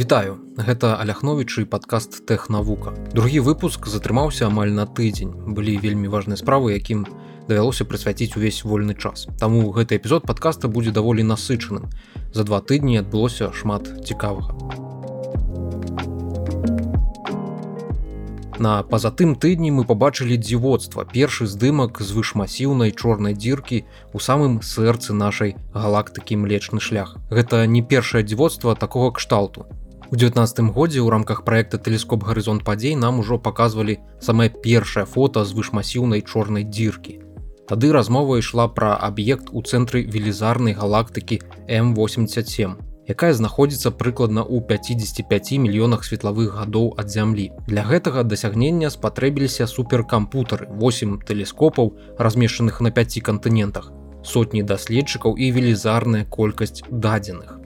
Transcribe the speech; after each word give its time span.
Вітаю, 0.00 0.38
гэта 0.56 0.96
Аляхновічы 0.96 1.66
падкаст 1.68 2.24
тэхнавука. 2.24 2.94
Другі 3.12 3.40
выпуск 3.44 3.84
затрымаўся 3.84 4.46
амаль 4.46 4.72
на 4.72 4.86
тыдзень. 4.88 5.52
Былі 5.52 5.76
вельмі 5.76 6.08
важныя 6.08 6.40
справы, 6.40 6.72
якім 6.72 7.04
давялося 7.50 7.84
прысвяціць 7.84 8.32
увесь 8.40 8.64
вольны 8.64 8.96
час. 8.96 9.28
Таму 9.36 9.68
гэты 9.76 10.00
эпізод 10.00 10.24
падкаста 10.24 10.72
будзе 10.72 10.88
даволі 10.88 11.20
насычаным. 11.28 11.92
За 12.32 12.48
два 12.48 12.64
тыдні 12.64 12.96
адбылося 12.96 13.52
шмат 13.52 13.92
цікавага. 14.08 14.56
На 18.56 18.80
пазатым 18.88 19.36
тыдні 19.36 19.68
мы 19.68 19.84
пабачылі 19.84 20.40
дзівоцтва 20.40 21.04
першы 21.12 21.44
здымак 21.44 22.00
звышмасіўнай 22.00 22.96
чорнай 22.96 23.36
дзіркі 23.36 23.84
у 24.16 24.18
самым 24.18 24.64
сэрцы 24.64 25.12
нашай 25.12 25.60
галактыкі 25.76 26.40
млечны 26.40 26.80
шлях. 26.80 27.20
Гэта 27.28 27.66
не 27.68 27.84
першае 27.84 28.24
дзівоцтва 28.24 28.80
такога 28.80 29.12
кшталту. 29.20 29.68
У 30.10 30.16
19 30.16 30.74
годзе 30.74 30.98
ў 30.98 31.08
рамках 31.14 31.44
проекта 31.46 31.78
тэлескоп 31.78 32.26
гарызонт 32.26 32.64
падзей 32.66 32.96
нам 32.98 33.22
ужо 33.22 33.38
паказвалі 33.38 33.98
самае 34.18 34.50
першае 34.50 35.06
фото 35.06 35.44
звышмасіўнай 35.46 36.26
чорнай 36.26 36.66
дзіркі. 36.66 37.20
Тады 37.70 37.92
размова 37.94 38.42
ішла 38.42 38.66
пра 38.66 38.98
аб'ект 38.98 39.54
у 39.54 39.62
цэнтры 39.62 40.02
велізарнай 40.02 40.74
галактыкі 40.74 41.38
М87 41.70 42.90
якая 43.10 43.30
знаходзіцца 43.34 43.90
прыкладна 43.90 44.42
ў 44.42 44.66
55 44.66 45.62
мільёнах 45.62 46.02
светлавых 46.06 46.58
гадоў 46.58 46.94
ад 46.98 47.10
зямлі. 47.10 47.50
Для 47.70 47.86
гэтага 47.86 48.22
дасягнення 48.22 48.90
спатрэбіліся 48.90 49.66
суперкампутары, 49.66 50.66
8 50.70 51.18
тэлескопаў, 51.26 51.94
размешчаных 52.18 52.80
на 52.80 52.90
5 52.90 53.22
кантынентах, 53.30 53.90
сотні 54.22 54.62
даследчыкаў 54.62 55.38
і 55.38 55.50
велізарная 55.54 56.24
колькасць 56.26 56.82
дадзеных. 56.90 57.59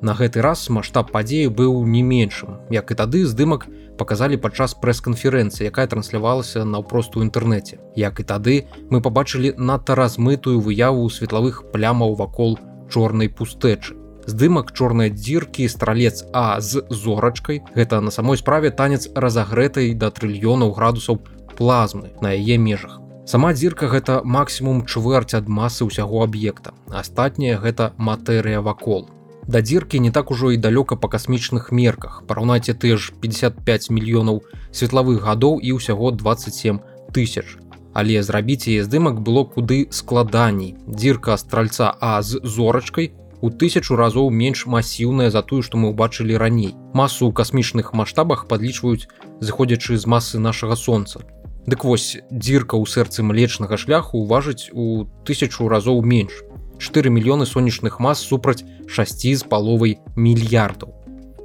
На 0.00 0.14
гэты 0.14 0.42
раз 0.42 0.68
маштаб 0.70 1.10
падзею 1.10 1.50
быў 1.50 1.82
не 1.84 2.02
меншым. 2.02 2.58
Як 2.70 2.90
і 2.90 2.98
тады 2.98 3.24
здымак 3.26 3.66
паказалі 3.98 4.38
падчас 4.38 4.78
прэс-канферэнцыі, 4.78 5.66
якая 5.66 5.86
транслявалася 5.90 6.64
наўпрост 6.64 7.16
у 7.18 7.22
інтэрнэце. 7.26 7.82
Як 7.96 8.20
і 8.20 8.24
тады 8.24 8.56
мы 8.90 9.02
пабачылі 9.02 9.54
надта 9.58 9.98
размытую 9.98 10.60
выяву 10.60 11.08
светлавых 11.10 11.64
плямаў 11.72 12.14
вакол 12.14 12.58
чорнай 12.88 13.28
пустэчы 13.28 13.98
здымак 14.28 14.72
чорнай 14.76 15.10
дзіркі 15.10 15.68
стралец 15.72 16.24
а 16.32 16.60
з 16.60 16.84
зорачкай 16.90 17.62
гэта 17.74 18.00
на 18.04 18.10
самой 18.10 18.36
справе 18.36 18.70
танец 18.70 19.08
разагрэтай 19.14 19.94
да 19.94 20.10
трыльёнаў 20.12 20.72
градусаў 20.76 21.20
плазмы 21.56 22.12
на 22.20 22.32
яе 22.36 22.58
межах 22.60 23.00
сама 23.24 23.52
дзірка 23.56 23.88
гэта 23.88 24.20
максімум 24.24 24.84
чвэрць 24.84 25.32
ад 25.40 25.48
масы 25.48 25.88
ўсяго 25.88 26.24
аб'екта 26.28 26.76
астатняе 26.92 27.56
гэта 27.64 27.92
матэрыя 27.96 28.60
вакол 28.60 29.08
да 29.48 29.60
дзіркі 29.64 30.00
не 30.04 30.10
так 30.12 30.30
ужо 30.30 30.52
і 30.52 30.60
далёка 30.60 30.96
па 30.96 31.08
касмічных 31.08 31.72
мерках 31.72 32.22
параўнаце 32.28 32.74
ты 32.74 32.96
ж 32.96 33.12
55 33.20 33.90
мільёнаў 33.90 34.42
светлавых 34.70 35.24
гадоў 35.24 35.58
і 35.58 35.72
ўсяго 35.80 36.12
27 36.12 36.80
тысяч 37.16 37.56
але 37.96 38.22
зрабіць 38.22 38.68
яе 38.68 38.84
здымак 38.84 39.24
было 39.24 39.44
куды 39.44 39.88
складаней 39.90 40.76
дзірка 40.86 41.40
стральца 41.40 41.96
а 42.00 42.20
з 42.22 42.44
зорачкай 42.44 43.16
у 43.40 43.50
тысячу 43.50 43.96
разоў 43.96 44.30
менш 44.30 44.66
масіўная 44.66 45.30
за 45.30 45.42
тую, 45.42 45.62
што 45.62 45.78
мы 45.78 45.94
ўбачылі 45.94 46.36
раней. 46.36 46.74
Масу 46.94 47.30
ў 47.30 47.32
касмічных 47.32 47.94
маштабах 47.94 48.46
падлічваюць, 48.50 49.06
зыходзячы 49.40 49.96
з 49.96 50.06
масы 50.10 50.42
нашага 50.42 50.74
сонца. 50.74 51.22
Дык 51.68 51.84
вось 51.84 52.18
дзірка 52.32 52.74
ў 52.74 52.84
сэрцы 52.88 53.22
млечнага 53.22 53.78
шляху 53.78 54.24
ўважыць 54.24 54.74
у 54.74 55.06
тысячу 55.22 55.68
разоў 55.68 56.02
менш. 56.02 56.42
4 56.78 57.10
мільёны 57.10 57.46
сонечных 57.46 58.00
мас 58.00 58.22
супраць 58.22 58.64
6 58.86 59.36
з 59.36 59.42
паловай 59.42 59.98
мільярдаў. 60.16 60.94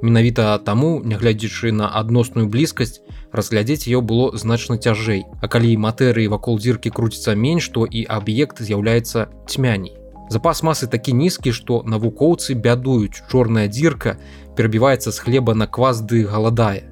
Менавіта 0.04 0.58
таму, 0.58 1.00
нягледзячы 1.00 1.72
на 1.72 1.88
адносную 1.88 2.46
блізкасць, 2.46 3.00
разглядзець 3.32 3.88
ее 3.88 4.00
было 4.00 4.36
значна 4.36 4.76
цяжэй. 4.76 5.24
А 5.40 5.48
калі 5.48 5.76
матэрыі 5.80 6.28
вакол 6.28 6.60
дзіркі 6.60 6.92
круціцца 6.92 7.34
менш, 7.34 7.68
то 7.72 7.86
і 7.88 8.04
аб'ект 8.04 8.60
з'яўляецца 8.60 9.32
цьмяней. 9.48 9.96
Запас 10.28 10.62
масы 10.62 10.86
такі 10.92 11.16
нізкі, 11.16 11.52
што 11.52 11.82
навукоўцы 11.88 12.52
бядуюць, 12.52 13.24
чорная 13.32 13.68
дзірка 13.68 14.16
перабіваецца 14.56 15.08
з 15.08 15.18
хлеба 15.18 15.54
на 15.54 15.66
квазды 15.66 16.24
галадае. 16.28 16.84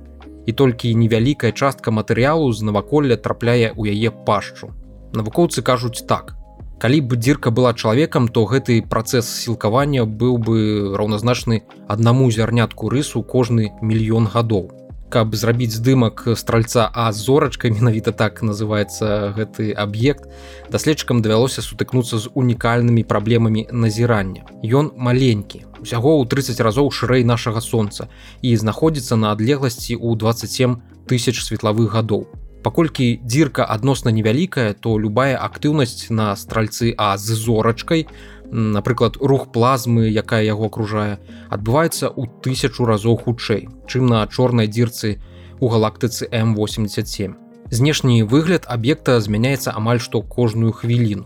І 0.47 0.53
толькі 0.53 0.95
невялікая 0.97 1.53
частка 1.53 1.93
матэрыялу 1.93 2.49
з 2.53 2.65
наваколля 2.65 3.17
трапляе 3.17 3.77
ў 3.77 3.93
яе 3.93 4.11
пашчу. 4.11 4.73
Навукоўцы 5.13 5.61
кажуць 5.61 6.09
так. 6.09 6.33
Калі 6.83 6.99
б 7.01 7.15
дзірка 7.15 7.55
была 7.55 7.71
чалавекам, 7.79 8.27
то 8.27 8.43
гэты 8.43 8.83
працэс 8.83 9.23
сілкавання 9.23 10.03
быў 10.03 10.35
бы 10.43 10.91
раўназначны 10.99 11.63
аднаму 11.87 12.27
зярнятку 12.35 12.91
рысу 12.91 13.23
кожны 13.23 13.71
мільён 13.79 14.27
гадоў. 14.27 14.67
Каб 15.07 15.31
зрабіць 15.39 15.79
здымак 15.79 16.27
стральца 16.35 16.91
а 16.91 17.13
зорачкай 17.13 17.71
менавіта 17.79 18.11
так 18.11 18.43
называется 18.43 19.31
гэты 19.39 19.71
аб'ект 19.71 20.27
даследчыкам 20.75 21.23
давялося 21.23 21.63
сутыкнуцца 21.63 22.19
з 22.19 22.27
унікальнымі 22.35 23.07
праблемамі 23.07 23.69
назірання. 23.71 24.43
Ён 24.67 24.91
маленькі 24.99 25.63
усяго 25.79 26.19
ў 26.19 26.27
30 26.27 26.59
разоў 26.67 26.91
шырэй 26.91 27.23
нашага 27.23 27.63
сонца 27.63 28.11
і 28.43 28.59
знаходзіцца 28.59 29.15
на 29.15 29.31
адлегласці 29.31 29.95
ў 29.95 30.19
27 30.19 30.83
тысяч 31.07 31.47
светлавых 31.47 31.95
гадоў 31.95 32.27
паколькі 32.63 33.21
дзірка 33.25 33.65
адносна 33.65 34.15
невялікая 34.15 34.73
то 34.75 34.99
любая 34.99 35.37
актыўнасць 35.37 36.11
на 36.11 36.33
стральцы 36.37 36.95
а 36.97 37.17
з 37.19 37.35
зорачкай 37.35 38.07
напрыклад 38.53 39.17
рух 39.21 39.51
плазмы 39.53 40.09
якая 40.09 40.43
яго 40.47 40.71
акружае 40.73 41.19
адбываецца 41.51 42.09
ў 42.09 42.31
тысячу 42.47 42.89
разоў 42.89 43.21
хутчэй 43.27 43.69
чым 43.87 44.07
на 44.07 44.27
чорнай 44.27 44.69
дзірцы 44.69 45.19
у 45.61 45.69
галактыцы 45.69 46.29
м87 46.31 47.43
знешні 47.73 48.23
выгляд 48.23 48.67
аб'екта 48.69 49.19
змяняецца 49.21 49.73
амаль 49.73 50.01
што 50.01 50.21
кожную 50.21 50.73
хвіліну. 50.77 51.25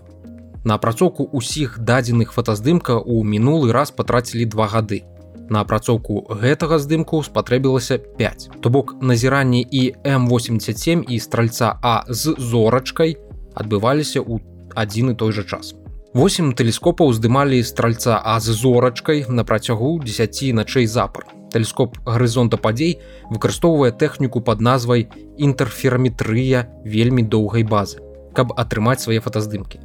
На 0.67 0.79
апрацоўку 0.79 1.27
ўсіх 1.39 1.79
дадзеных 1.79 2.33
фотаздымка 2.35 2.95
ў 2.99 3.27
мінулы 3.27 3.75
раз 3.75 3.91
патрацілі 3.91 4.47
два 4.55 4.71
гады 4.71 5.03
на 5.51 5.63
апрацоўку 5.65 6.27
гэтага 6.43 6.79
здымку 6.83 7.23
спатрэбілася 7.23 7.99
5 8.19 8.61
то 8.61 8.71
бок 8.71 8.95
назіранне 9.01 9.63
і 9.63 9.95
м87 10.05 11.05
і 11.09 11.19
стральца 11.21 11.79
а 11.83 12.05
з 12.09 12.37
зорачкай 12.39 13.17
адбываліся 13.55 14.21
ў 14.21 14.41
адзін 14.75 15.13
і 15.13 15.19
той 15.21 15.33
жа 15.33 15.45
час 15.45 15.75
8 16.17 16.55
тэлескопаў 16.57 17.11
здымалі 17.13 17.61
стральца 17.61 18.17
а 18.25 18.41
з 18.41 18.57
зорачкай 18.57 19.27
на 19.29 19.45
працягу 19.45 20.01
10 20.01 20.55
начэй 20.57 20.87
запар. 20.89 21.27
Тэлескоп 21.53 21.99
гарызонта 22.09 22.57
падзей 22.57 22.97
выкарыстоўвае 23.29 23.93
тэхніку 23.93 24.41
пад 24.41 24.65
назвай 24.65 25.09
інтэрферметрыя 25.37 26.65
вельмі 26.89 27.21
доўгай 27.21 27.69
базы, 27.69 28.01
каб 28.33 28.57
атрымаць 28.57 29.05
свае 29.05 29.21
фотаздымкі. 29.21 29.81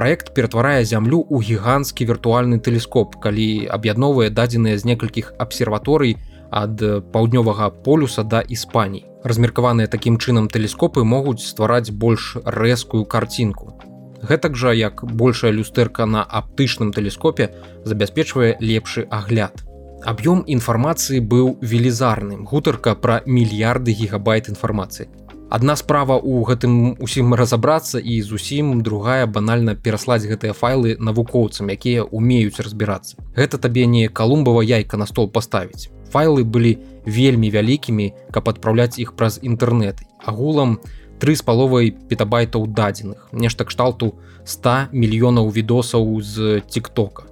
Праект 0.00 0.30
ператварае 0.32 0.80
зямлю 0.88 1.18
ў 1.28 1.44
гіганцкі 1.44 2.06
віртуальны 2.08 2.56
тэлескоп, 2.64 3.18
калі 3.20 3.68
аб'ядноўвае 3.68 4.30
дадзеныя 4.32 4.80
з 4.80 4.88
некалькіх 4.88 5.26
абсерваторый 5.44 6.14
ад 6.48 6.80
паўднёвага 7.12 7.68
полюса 7.84 8.24
да 8.24 8.40
Іспаній. 8.40 9.04
Размеркаваныя 9.28 9.92
такім 9.92 10.16
чынам 10.16 10.48
тэлескопы 10.48 11.04
могуць 11.04 11.44
ствараць 11.44 11.92
больш 11.92 12.40
рэзкую 12.48 13.04
карцінку. 13.04 13.76
Гэтак 14.24 14.56
жа 14.56 14.72
як 14.72 15.04
большая 15.04 15.52
люстэрка 15.52 16.08
на 16.08 16.24
аптычным 16.24 16.96
тэлескопе 16.96 17.52
забяспечвае 17.84 18.56
лепшы 18.56 19.04
агляд. 19.10 19.68
Аб'ём 20.00 20.48
інфармацыі 20.48 21.20
быў 21.20 21.60
велізарным, 21.60 22.48
гутарка 22.48 22.96
пра 22.96 23.20
мільярды 23.28 23.92
гігабайт 23.92 24.48
інфармацыі. 24.48 25.12
Адна 25.50 25.74
справа 25.74 26.14
ў 26.14 26.46
гэтым 26.46 26.74
усім 27.02 27.34
разабрацца 27.34 27.98
і 27.98 28.20
зусім 28.22 28.82
другая 28.86 29.26
банальна 29.26 29.74
пераслаць 29.74 30.22
гэтыя 30.22 30.54
файлы 30.54 30.94
навукоўцам, 31.02 31.74
якія 31.74 32.06
умеюць 32.06 32.62
разбірацца. 32.62 33.18
Гэта 33.34 33.58
табе 33.58 33.86
не 33.90 34.06
калумбава 34.06 34.62
яйка 34.62 34.94
на 34.94 35.10
стол 35.10 35.26
паставіць. 35.26 35.90
Файлы 36.14 36.46
былі 36.46 36.78
вельмі 37.02 37.50
вялікімі, 37.50 38.30
каб 38.30 38.46
адпраўляць 38.46 39.02
іх 39.02 39.18
праз 39.18 39.42
інтэрнэт. 39.42 40.06
Агулам, 40.22 40.78
три 41.18 41.34
з 41.34 41.42
паловай 41.42 41.90
петабайтаў 41.90 42.70
дадзеных 42.70 43.34
нешта 43.34 43.66
кшталту 43.66 44.14
100 44.46 44.94
мільёнаў 44.94 45.50
відосаў 45.50 46.06
з 46.22 46.62
тиктока 46.70 47.26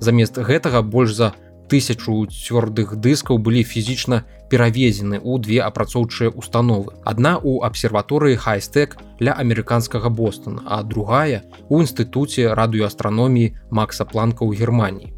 замест 0.00 0.38
гэтага 0.38 0.82
больш 0.82 1.14
за 1.14 1.32
тысячу 1.68 2.26
цвёрдых 2.26 2.96
дыскаў 2.96 3.38
былі 3.38 3.62
фізічна 3.62 4.24
перавезены 4.48 5.20
ў 5.20 5.38
две 5.44 5.60
апрацоўчыя 5.60 6.32
установы. 6.32 6.96
Адна 7.04 7.36
у 7.42 7.60
абсерваторыі 7.68 8.40
хайстек 8.40 8.96
для 9.20 9.36
амерыканскага 9.36 10.08
бостона 10.08 10.64
а 10.66 10.82
другая 10.82 11.44
у 11.68 11.84
інстытуце 11.84 12.50
радыёастраноміі 12.56 13.54
макса 13.70 14.04
планка 14.04 14.44
ў 14.44 14.56
германії 14.56 15.12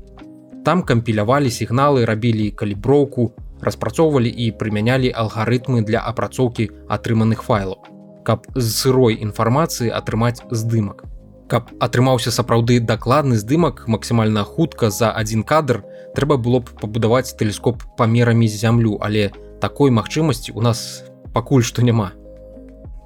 там 0.65 0.83
кампілявалі 0.83 1.51
сігналы 1.51 2.05
рабілі 2.05 2.51
каліброўку 2.51 3.33
распрацоўвалі 3.61 4.29
і 4.29 4.51
прымянялі 4.61 5.13
алгарытмы 5.23 5.85
для 5.85 6.01
апрацоўкі 6.05 6.69
атрыманых 6.89 7.45
файлаў. 7.45 7.81
Каб 8.25 8.47
з 8.55 8.69
сырой 8.69 9.17
інфармацыі 9.21 9.93
атрымаць 9.93 10.45
здымак. 10.51 11.05
Каб 11.49 11.73
атрымаўся 11.81 12.31
сапраўды 12.31 12.79
дакладны 12.81 13.37
здымак 13.37 13.89
максімальна 13.89 14.45
хутка 14.45 14.91
за 14.91 15.11
адзін 15.11 15.43
кадр, 15.43 15.83
трэба 16.15 16.37
было 16.37 16.61
б 16.61 16.73
пабудаваць 16.81 17.37
тэлескоп 17.37 17.83
памерамі 17.97 18.49
зямлю 18.49 18.99
але 19.01 19.31
такой 19.61 19.91
магчымасці 19.91 20.53
у 20.57 20.61
нас 20.65 21.05
пакуль 21.35 21.63
што 21.63 21.83
няма. 21.83 22.13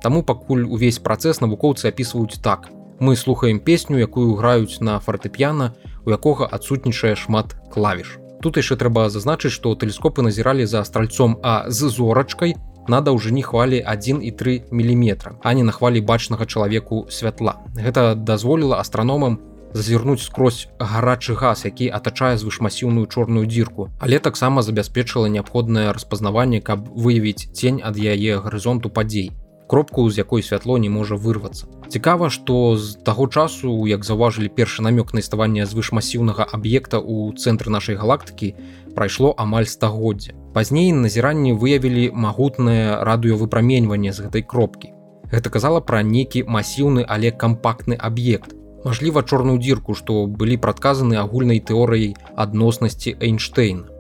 Таму 0.03 0.23
пакуль 0.23 0.65
увесь 0.65 1.01
працэс 1.01 1.41
навукоўцы 1.41 1.89
апісваюць 1.89 2.41
так. 2.43 2.69
Мы 3.01 3.17
слухаем 3.17 3.59
песню 3.59 3.99
якую 3.99 4.35
граюць 4.37 4.81
на 4.81 5.01
фартэп'яна 5.01 5.73
у 6.07 6.11
якога 6.11 6.47
адсутнічае 6.47 7.17
шмат 7.17 7.57
клавіш. 7.73 8.19
Тут 8.41 8.61
яшчэ 8.61 8.77
трэба 8.77 9.09
зазначыць 9.09 9.53
што 9.57 9.75
тэлескопы 9.75 10.23
назіралі 10.23 10.67
за 10.67 10.85
стральцом 10.85 11.41
а 11.43 11.65
з 11.69 11.89
зорачкай 11.89 12.57
на 12.89 13.01
даўжыні 13.01 13.43
хвалі 13.43 13.81
1,3 13.81 14.69
міліметра 14.71 15.35
а 15.43 15.55
не 15.55 15.65
на 15.65 15.73
хвалі 15.73 16.01
бачнага 16.01 16.47
чалавеку 16.47 17.07
святла. 17.09 17.65
Гэта 17.75 18.15
дазволіла 18.15 18.79
астраномам 18.85 19.41
зазірнуць 19.75 20.23
скрозь 20.23 20.69
гарачы 20.79 21.35
газ 21.35 21.67
які 21.67 21.91
атачае 21.91 22.39
звышмасіўную 22.39 23.07
чорную 23.07 23.45
дзірку. 23.47 23.91
Але 23.99 24.19
таксама 24.19 24.63
забяспечыла 24.63 25.27
неабходнае 25.27 25.93
распазнаванне 25.93 26.61
каб 26.63 26.87
выявіць 26.95 27.51
цень 27.53 27.83
ад 27.83 27.99
яе 27.99 28.39
гарызонту 28.39 28.89
падзей. 28.89 29.35
Кропку 29.67 30.09
з 30.11 30.19
якой 30.19 30.43
святло 30.43 30.79
не 30.79 30.89
можа 30.89 31.17
вырвацца. 31.17 31.67
Цікава 31.89 32.31
што 32.31 32.77
з 32.77 32.97
таго 33.03 33.27
часу 33.27 33.87
як 33.91 34.05
заўважылі 34.05 34.49
першы 34.49 34.83
намёк 34.87 35.13
на 35.15 35.21
іставання 35.21 35.67
звышмасіўнага 35.67 36.47
аб'екта 36.53 37.03
ў 37.03 37.35
цэнтры 37.35 37.71
нашай 37.71 37.97
галактыкі 37.97 38.55
прайшло 38.95 39.35
амаль 39.37 39.67
стагоддзя 39.67 40.39
пазней 40.55 40.93
назіранні 40.93 41.59
выявілі 41.59 42.11
магутнае 42.15 43.03
радыёвыпраменьванне 43.03 44.13
з 44.13 44.29
гэтай 44.29 44.47
кропкі. 44.47 44.95
Гэта 45.33 45.51
казала 45.51 45.81
пра 45.81 46.07
нейкі 46.07 46.47
масіўны 46.47 47.03
але 47.09 47.35
кампактны 47.35 47.99
аб'ект 47.99 48.55
мажліва 48.85 49.23
чорную 49.23 49.59
дзірку 49.59 49.95
што 49.99 50.27
былі 50.27 50.61
прадказаны 50.61 51.17
агульнай 51.25 51.61
тэорыяй 51.61 52.15
адноснасці 52.37 53.17
эйнштейна 53.21 53.95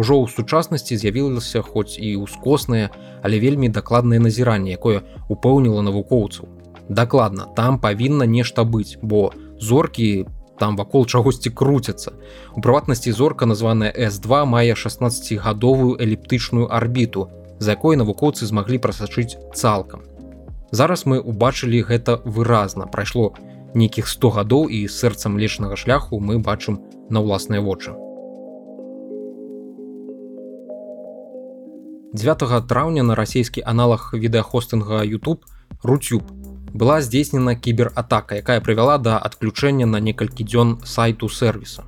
Ужо 0.00 0.16
ў 0.16 0.32
сучаснасці 0.32 0.96
з'явілася 0.96 1.60
хоць 1.60 2.00
і 2.00 2.24
ўскоснае, 2.24 2.88
але 3.20 3.36
вельмі 3.36 3.68
дакладнае 3.68 4.16
назіранне, 4.16 4.72
якое 4.72 5.04
упэўніла 5.28 5.84
навукоўцаў. 5.84 6.48
Дакладна, 6.88 7.44
там 7.52 7.76
павінна 7.76 8.24
нешта 8.24 8.64
быць, 8.64 8.96
бо 9.02 9.28
зоркі 9.60 10.24
там 10.56 10.76
вакол 10.80 11.04
чагосьці 11.04 11.52
круцяцца. 11.52 12.16
У 12.56 12.64
прыватнасці 12.64 13.12
зорка, 13.12 13.44
названая 13.44 13.92
С2 13.92 14.44
мае 14.48 14.72
16гадовую 14.72 16.00
эліптычную 16.00 16.72
арбіту, 16.72 17.28
за 17.58 17.76
якой 17.76 18.00
навукоўцы 18.00 18.48
змаглі 18.48 18.80
прасачыць 18.80 19.36
цалкам. 19.52 20.00
Зараз 20.72 21.04
мы 21.04 21.20
убачылі 21.20 21.84
гэта 21.84 22.20
выразна. 22.24 22.86
Прайшло 22.86 23.34
нейкіх 23.74 24.08
100 24.08 24.30
гадоў 24.30 24.68
і 24.68 24.86
сэрцам 24.88 25.38
лечнага 25.38 25.76
шляху 25.76 26.20
мы 26.20 26.38
бачым 26.38 26.80
на 27.10 27.20
ўласныя 27.20 27.60
вочы. 27.60 27.94
9 32.12 32.66
траўня 32.66 33.02
на 33.02 33.14
расійскі 33.14 33.62
аналаг 33.62 34.10
відэахостынга 34.12 35.04
YouTube 35.06 35.46
Рутюб 35.82 36.22
была 36.74 37.00
здзейснена 37.00 37.54
кібератака, 37.54 38.34
якая 38.42 38.60
прывяла 38.60 38.98
да 38.98 39.18
адключэння 39.18 39.86
на 39.86 40.00
некалькі 40.00 40.44
дзён 40.44 40.78
сайту 40.84 41.28
сервіса. 41.28 41.84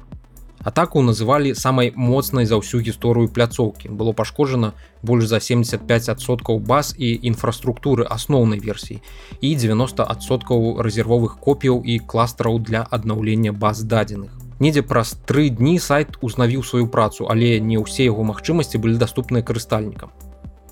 Атаку 0.65 1.03
называлі 1.03 1.55
самай 1.59 1.91
моцнай 1.97 2.47
за 2.47 2.55
ўсю 2.55 2.79
гісторыю 2.79 3.27
пляцоўкі. 3.27 3.91
Было 3.91 4.13
пашкоджана 4.15 4.75
больш 5.03 5.27
за 5.27 5.43
75соткаў 5.43 6.63
баз 6.63 6.95
і 6.95 7.19
інфраструктуры 7.31 8.07
асноўнай 8.07 8.63
версіі 8.63 9.03
і 9.43 9.57
90соткаў 9.59 10.79
рэзервовых 10.87 11.43
копіяў 11.43 11.83
і 11.83 11.99
кластараў 11.99 12.63
для 12.63 12.87
аднаўлення 12.91 13.51
баз 13.53 13.83
дадзеных 13.83 14.31
недзе 14.63 14.83
праз 14.87 15.17
тры 15.27 15.49
дні 15.51 15.79
сайт 15.83 16.15
узнавіў 16.23 16.63
сваю 16.63 16.87
працу 16.87 17.27
але 17.27 17.59
не 17.59 17.83
ўсе 17.83 18.07
яго 18.07 18.23
магчымасці 18.23 18.79
былі 18.79 19.03
даступныя 19.03 19.43
карыстальнікам. 19.43 20.15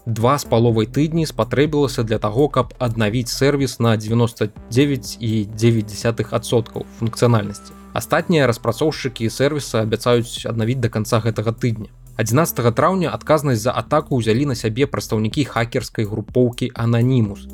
Два 0.06 0.38
з 0.38 0.46
паловай 0.46 0.86
тыдні 0.86 1.26
спатрэбілася 1.26 2.06
для 2.06 2.22
таго 2.22 2.46
каб 2.48 2.70
аднавіць 2.78 3.34
сервіс 3.34 3.80
на 3.82 3.96
99 3.98 5.18
і 5.18 5.44
9соткаў 5.50 6.86
функцыянальнасці 7.02 7.79
астатнія 7.92 8.46
распрацоўшчыкі 8.46 9.30
сервіса 9.30 9.82
абяцаюць 9.82 10.46
аднавіць 10.46 10.80
до 10.80 10.90
конца 10.90 11.20
гэтага 11.20 11.52
тыдня. 11.52 11.88
11 12.16 12.74
траўня 12.74 13.10
адказнасць 13.10 13.62
за 13.62 13.72
атаку 13.72 14.20
ўзялі 14.20 14.46
на 14.52 14.54
сябе 14.54 14.86
прадстаўнікі 14.86 15.44
хакерскай 15.44 16.04
групоўкі 16.04 16.70
ананімус 16.74 17.48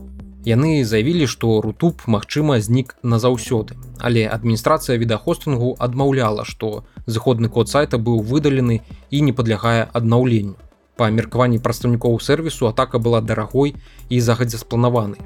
яны 0.47 0.85
заявілі 0.87 1.27
што 1.27 1.61
рутуб 1.61 2.03
магчыма 2.07 2.61
знік 2.63 2.95
назаўсёды. 3.03 3.75
Але 3.99 4.31
адміністрацыя 4.31 4.95
відахостынгу 4.95 5.75
адмаўляла 5.79 6.45
што 6.47 6.85
зыходны 7.07 7.51
код 7.51 7.69
сайта 7.69 7.99
быў 7.99 8.23
выдалены 8.23 8.81
і 9.11 9.21
не 9.27 9.33
падлягае 9.33 9.91
аднаўленню. 9.93 10.55
Па 10.97 11.11
меркаванні 11.11 11.59
прадстаўнікоў 11.59 12.21
сервісу 12.23 12.71
атака 12.71 13.03
была 13.03 13.21
дарагой 13.21 13.75
і 14.09 14.21
загадзя 14.21 14.63
спланаванай 14.63 15.19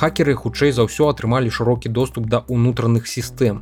хакеры 0.00 0.32
хутчэй 0.32 0.72
за 0.72 0.88
ўсё 0.88 1.12
атрымалі 1.12 1.52
шырокі 1.52 1.92
доступ 1.92 2.24
да 2.32 2.40
ўнутраных 2.48 3.04
сістэм 3.04 3.60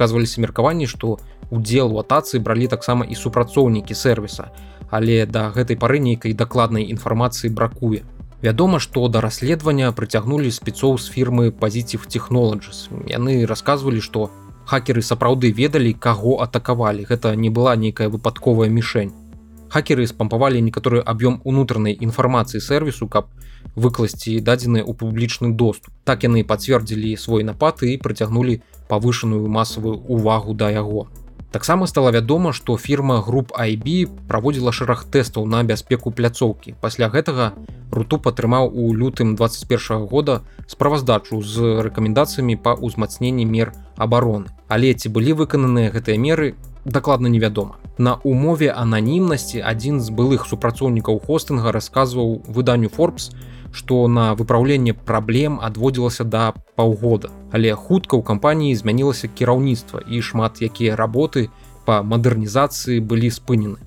казваліся 0.00 0.40
меркаванні 0.44 0.88
што 0.90 1.18
удзел 1.50 1.92
у 1.96 2.00
атацы 2.04 2.40
бралі 2.40 2.70
таксама 2.76 3.04
і 3.04 3.18
супрацоўнікі 3.24 3.98
сервіса 4.04 4.48
але 4.90 5.26
да 5.26 5.50
гэтай 5.58 5.78
пары 5.84 6.00
нейкай 6.06 6.34
дакладнай 6.44 6.88
інфармацыі 6.96 7.52
бракуе 7.60 8.02
Вядома, 8.42 8.78
што 8.80 9.06
да 9.12 9.20
расследавання 9.20 9.92
прыцягнулі 9.92 10.50
спецоў 10.50 10.96
з 10.98 11.12
фірмы 11.12 11.50
Positive 11.52 12.08
Technologies. 12.08 12.88
Яны 13.04 13.44
расказвалі, 13.44 14.00
што 14.00 14.30
хакеры 14.64 15.02
сапраўды 15.04 15.52
ведалі, 15.52 15.92
каго 15.92 16.40
атакавалі. 16.40 17.04
Гэта 17.04 17.36
не 17.36 17.50
была 17.50 17.76
нейкая 17.76 18.08
выпадковая 18.08 18.70
мішень. 18.72 19.12
Хакеры 19.68 20.06
спампавалі 20.06 20.64
некаторы 20.64 21.04
аб'ём 21.04 21.40
унутранай 21.44 21.92
інфармацыі 22.00 22.64
сервісу, 22.64 23.08
каб 23.08 23.28
выкласці 23.76 24.40
дадзеныя 24.40 24.82
ў 24.84 24.92
публічны 24.94 25.54
доступ. 25.54 25.92
Так 26.04 26.24
яны 26.24 26.44
пацвердзілі 26.44 27.16
свой 27.16 27.44
напад 27.44 27.82
і 27.82 27.96
прыцягнулі 27.96 28.62
павышаную 28.88 29.46
масавую 29.46 29.98
увагу 30.08 30.54
да 30.54 30.70
яго. 30.70 31.08
Таксама 31.50 31.86
стала 31.86 32.12
вядома, 32.14 32.52
што 32.52 32.78
фірма 32.78 33.20
груп 33.26 33.50
IB 33.58 34.06
праводзіла 34.30 34.70
шэраг 34.70 35.02
тэстаў 35.10 35.46
на 35.50 35.64
бяспеку 35.66 36.14
пляцоўкі. 36.14 36.78
Пасля 36.80 37.10
гэтага 37.10 37.54
Рутуп 37.90 38.28
атрымаў 38.30 38.70
у 38.70 38.94
лютым 38.94 39.34
21 39.34 40.06
года 40.06 40.42
справаздачу 40.70 41.42
з 41.42 41.82
рэкамендацыямі 41.82 42.54
па 42.54 42.78
ўзмацненні 42.78 43.44
мер 43.50 43.74
абароны. 43.98 44.46
Але 44.70 44.94
ці 44.94 45.10
былі 45.10 45.34
выкананыя 45.42 45.90
гэтыя 45.90 46.14
меры, 46.14 46.54
дакладна 46.84 47.26
невядома. 47.26 47.82
На 47.98 48.14
умове 48.22 48.70
ананімнасці 48.70 49.58
адзін 49.66 49.98
з 50.00 50.14
былых 50.14 50.46
супрацоўнікаў 50.46 51.18
хостынга 51.26 51.74
расказваў 51.74 52.46
выданню 52.46 52.94
Forbes, 52.94 53.34
што 53.72 54.06
на 54.08 54.34
выпраўленне 54.34 54.94
праблем 54.94 55.58
адводзілася 55.62 56.24
да 56.24 56.52
паўгода. 56.76 57.30
Але 57.52 57.74
хутка 57.74 58.16
ў 58.16 58.22
кампаніі 58.22 58.74
змянілася 58.74 59.28
кіраўніцтва 59.28 60.02
і 60.06 60.20
шмат 60.20 60.62
якія 60.62 60.96
работы 60.96 61.48
па 61.86 62.02
мадэрнізацыі 62.02 63.00
былі 63.00 63.30
спынены. 63.30 63.78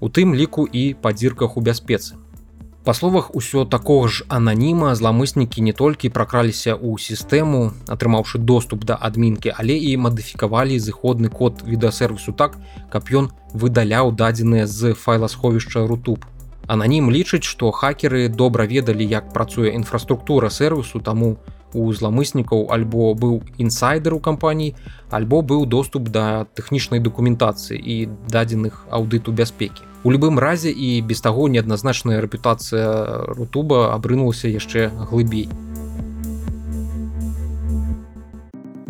У 0.00 0.08
тым 0.08 0.34
ліку 0.34 0.66
і 0.66 0.94
па 1.00 1.12
дзірках 1.12 1.56
у 1.56 1.60
бяспецы. 1.60 2.18
Па 2.84 2.94
словах 2.98 3.30
усё 3.38 3.62
такога 3.64 4.08
ж 4.08 4.24
ананіма 4.26 4.94
зламыснікі 4.98 5.62
не 5.62 5.72
толькі 5.72 6.10
пракраліся 6.10 6.74
ў 6.74 6.98
сістэму, 6.98 7.60
атрымаўшы 7.86 8.42
доступ 8.42 8.82
да 8.82 8.98
адмінкі, 8.98 9.54
але 9.54 9.78
і 9.78 9.94
мадыфікавалі 10.02 10.80
зыходны 10.82 11.30
код 11.30 11.62
відэасервісу 11.62 12.34
так, 12.34 12.58
каб 12.90 13.06
ён 13.14 13.30
выдаляў 13.54 14.10
дадзеныя 14.10 14.66
з 14.66 14.98
файласховішча 14.98 15.86
рутуб 15.86 16.26
Ананім 16.66 17.10
лічыць, 17.10 17.44
што 17.44 17.70
хакеры 17.70 18.28
добра 18.28 18.66
ведалі, 18.66 19.04
як 19.04 19.32
працуе 19.32 19.74
інфраструктура 19.74 20.50
сервісу, 20.50 21.00
таму 21.00 21.36
у 21.74 21.92
зламыснікаў 21.92 22.68
альбо 22.70 23.14
быў 23.14 23.42
інсайдер 23.58 24.14
у 24.14 24.20
кампаній, 24.20 24.74
альбо 25.10 25.42
быў 25.42 25.66
доступ 25.66 26.08
да 26.08 26.44
тэхнічнай 26.54 27.00
дакументацыі 27.00 27.80
і 27.80 27.96
дадзеных 28.28 28.86
аўдыту 28.90 29.32
бяспекі. 29.32 29.82
У 30.04 30.10
любым 30.10 30.38
разе 30.38 30.70
і 30.70 31.00
без 31.02 31.20
таго 31.20 31.48
неадназначная 31.48 32.20
рэпутацыя 32.20 33.32
рутуба 33.38 33.94
абрынулася 33.94 34.48
яшчэ 34.48 34.90
глыбей. 35.10 35.48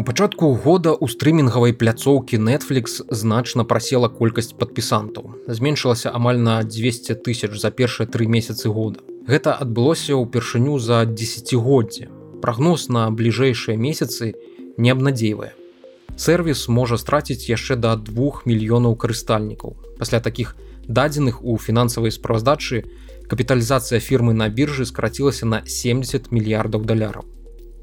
У 0.03 0.05
пачатку 0.05 0.49
года 0.59 0.91
ў 0.99 1.07
стрымінгавай 1.15 1.73
пляцоўкі 1.79 2.39
Netflix 2.43 2.97
значна 3.15 3.63
прасела 3.63 4.09
колькасць 4.11 4.51
падпісантаў. 4.51 5.29
Зменшылася 5.47 6.11
амаль 6.11 6.41
на 6.43 6.57
200 6.67 7.15
тысяч 7.23 7.51
за 7.63 7.71
першыя 7.71 8.11
тры 8.11 8.27
месяцы 8.27 8.67
года. 8.67 8.99
Гэта 9.31 9.55
адбылося 9.55 10.19
ўпершыню 10.19 10.83
за 10.83 11.07
десятгоддзе. 11.07 12.11
Прагноз 12.43 12.89
на 12.89 13.05
бліжэйшыя 13.15 13.79
месяцы 13.79 14.35
не 14.75 14.91
абнадзейвае. 14.91 15.55
Сервіс 16.19 16.67
можа 16.67 16.99
страціць 16.99 17.47
яшчэ 17.47 17.79
да 17.79 17.95
двух 17.95 18.43
мільёнаў 18.43 18.99
карыстальнікаў. 18.99 19.77
Пасля 20.03 20.19
такіх 20.19 20.57
дадзеных 20.91 21.47
у 21.47 21.55
фінансавай 21.63 22.11
справаздачы 22.11 22.83
капіталізацыя 23.31 24.03
фірмы 24.03 24.35
на 24.35 24.51
біржы 24.51 24.83
скарацілася 24.83 25.47
на 25.47 25.63
70 25.63 26.35
мільярдаў 26.35 26.91
даляраў 26.91 27.23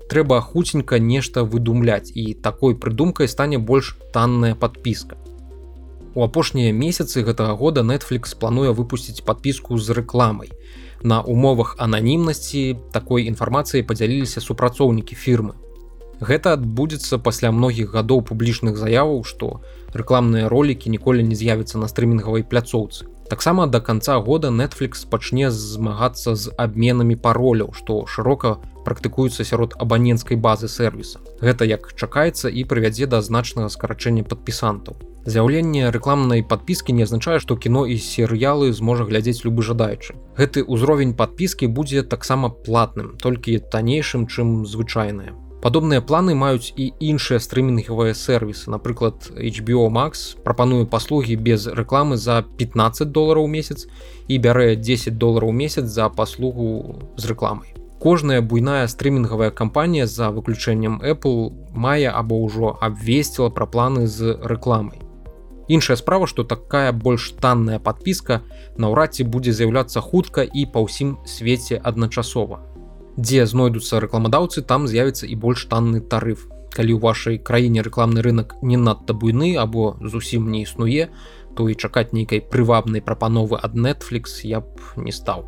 трэба 0.09 0.41
хуценька 0.41 0.99
нешта 0.99 1.43
выдумляць 1.45 2.11
і 2.15 2.33
такой 2.33 2.75
прыдумкай 2.75 3.27
стане 3.27 3.57
больш 3.57 3.95
танная 4.13 4.55
подпіска. 4.55 5.17
У 6.15 6.23
апошнія 6.25 6.73
месяцы 6.73 7.21
гэтага 7.21 7.53
года 7.53 7.81
Netflix 7.85 8.33
плануе 8.33 8.73
выпусціць 8.73 9.21
падпіску 9.21 9.77
з 9.77 9.93
рэкламай. 9.93 10.49
На 11.03 11.21
умовах 11.21 11.75
ананімнасці 11.77 12.75
такой 12.91 13.29
інфармацыі 13.29 13.85
падзяліліся 13.85 14.41
супрацоўнікі 14.41 15.15
фірмы. 15.15 15.53
Гэта 16.19 16.57
адбудзецца 16.57 17.21
пасля 17.23 17.53
многіх 17.55 17.93
гадоў 17.93 18.25
публічных 18.25 18.75
заяваў, 18.75 19.23
што 19.23 19.61
рэкламныя 19.93 20.49
ролікі 20.49 20.89
ніколі 20.89 21.23
не 21.23 21.35
з'явяцца 21.35 21.77
на 21.77 21.87
стрымінгавай 21.87 22.43
пляцоўцы. 22.43 23.05
Таксама 23.29 23.67
до 23.67 23.79
конца 23.79 24.17
года 24.17 24.49
Netflix 24.49 25.05
пачне 25.05 25.51
змагацца 25.51 26.35
з 26.35 26.49
абменамі 26.57 27.15
пароляў, 27.15 27.71
што 27.77 28.03
шырока 28.09 28.57
практыкуецца 28.89 29.45
сярод 29.45 29.77
абаненцкай 29.77 30.37
базы 30.37 30.67
сервіса. 30.67 31.21
Гэта 31.45 31.69
як 31.69 31.93
чакаецца 31.93 32.49
і 32.49 32.65
прывядзе 32.65 33.05
да 33.05 33.21
значнага 33.21 33.69
скарачэння 33.69 34.25
падпісантаў. 34.25 34.97
З'яўленне 35.29 35.91
рэкламнай 35.93 36.41
падпіскі 36.41 36.95
не 36.97 37.05
азначае, 37.05 37.37
што 37.43 37.53
кіно 37.55 37.85
і 37.85 37.99
серыялы 38.01 38.71
зможа 38.73 39.05
глядзець 39.05 39.43
любы 39.45 39.61
жадаючы. 39.67 40.17
Гэты 40.39 40.65
ўзровень 40.65 41.13
падпіскі 41.13 41.69
будзе 41.69 42.01
таксама 42.01 42.49
платным, 42.49 43.13
толькі 43.21 43.59
таннейшым, 43.59 44.25
чым 44.25 44.65
звычайная. 44.65 45.35
Падобныя 45.59 45.99
планы 45.99 46.33
маюць 46.39 46.71
і 46.71 46.85
іншыя 47.03 47.39
стрымінгавыя 47.43 48.15
сервісы. 48.15 48.71
Напрыклад, 48.71 49.27
HBO 49.35 49.89
Max 49.91 50.39
прапануе 50.45 50.87
паслугі 50.87 51.35
без 51.35 51.67
рэкламы 51.67 52.15
за 52.15 52.45
15 52.57 53.11
долараў 53.11 53.43
у 53.43 53.51
месяц 53.51 53.83
і 54.31 54.39
бярэ 54.39 54.79
10 54.79 55.19
долараў 55.19 55.51
у 55.51 55.57
месяц 55.59 55.83
за 55.91 56.07
паслугу 56.07 56.95
з 57.17 57.27
рэкламай. 57.27 57.75
Кожная 57.99 58.39
буйная 58.39 58.87
стрымінгавая 58.87 59.51
кампанія 59.51 60.07
за 60.07 60.31
выключэннем 60.31 61.01
Apple 61.03 61.51
мае 61.75 62.07
або 62.07 62.39
ўжо 62.47 62.71
абвесціла 62.79 63.49
пра 63.51 63.67
планы 63.67 64.07
з 64.07 64.39
рэкламай. 64.39 65.03
Іншая 65.67 65.97
справа, 65.99 66.23
што 66.25 66.47
такая 66.47 66.93
больш 66.95 67.35
танная 67.43 67.77
падпіска 67.77 68.39
наўрад 68.79 69.19
ці 69.19 69.27
будзе 69.27 69.51
з'яўляцца 69.51 69.99
хутка 69.99 70.47
і 70.47 70.63
па 70.71 70.79
ўсім 70.79 71.19
свеце 71.27 71.75
адначасова. 71.75 72.63
Дзе 73.19 73.43
знойдуцца 73.43 73.99
рэкламадаўцы 73.99 74.63
там 74.63 74.87
з'явіцца 74.87 75.27
і 75.27 75.35
больш 75.35 75.67
танны 75.67 75.99
тарыф. 75.99 76.47
Калі 76.71 76.95
ў 76.95 76.99
вашай 77.03 77.35
краіне 77.35 77.83
рэкламны 77.83 78.23
рынок 78.23 78.55
не 78.63 78.79
надта 78.79 79.11
буйны 79.11 79.59
або 79.59 79.99
зусім 79.99 80.47
не 80.47 80.63
існуе 80.63 81.11
то 81.59 81.67
і 81.67 81.75
чакаць 81.75 82.13
нейкай 82.15 82.39
прывабнай 82.39 83.03
прапановы 83.03 83.59
ад 83.59 83.75
netflix 83.75 84.39
я 84.47 84.63
б 84.63 84.79
не 84.95 85.11
стаў 85.11 85.43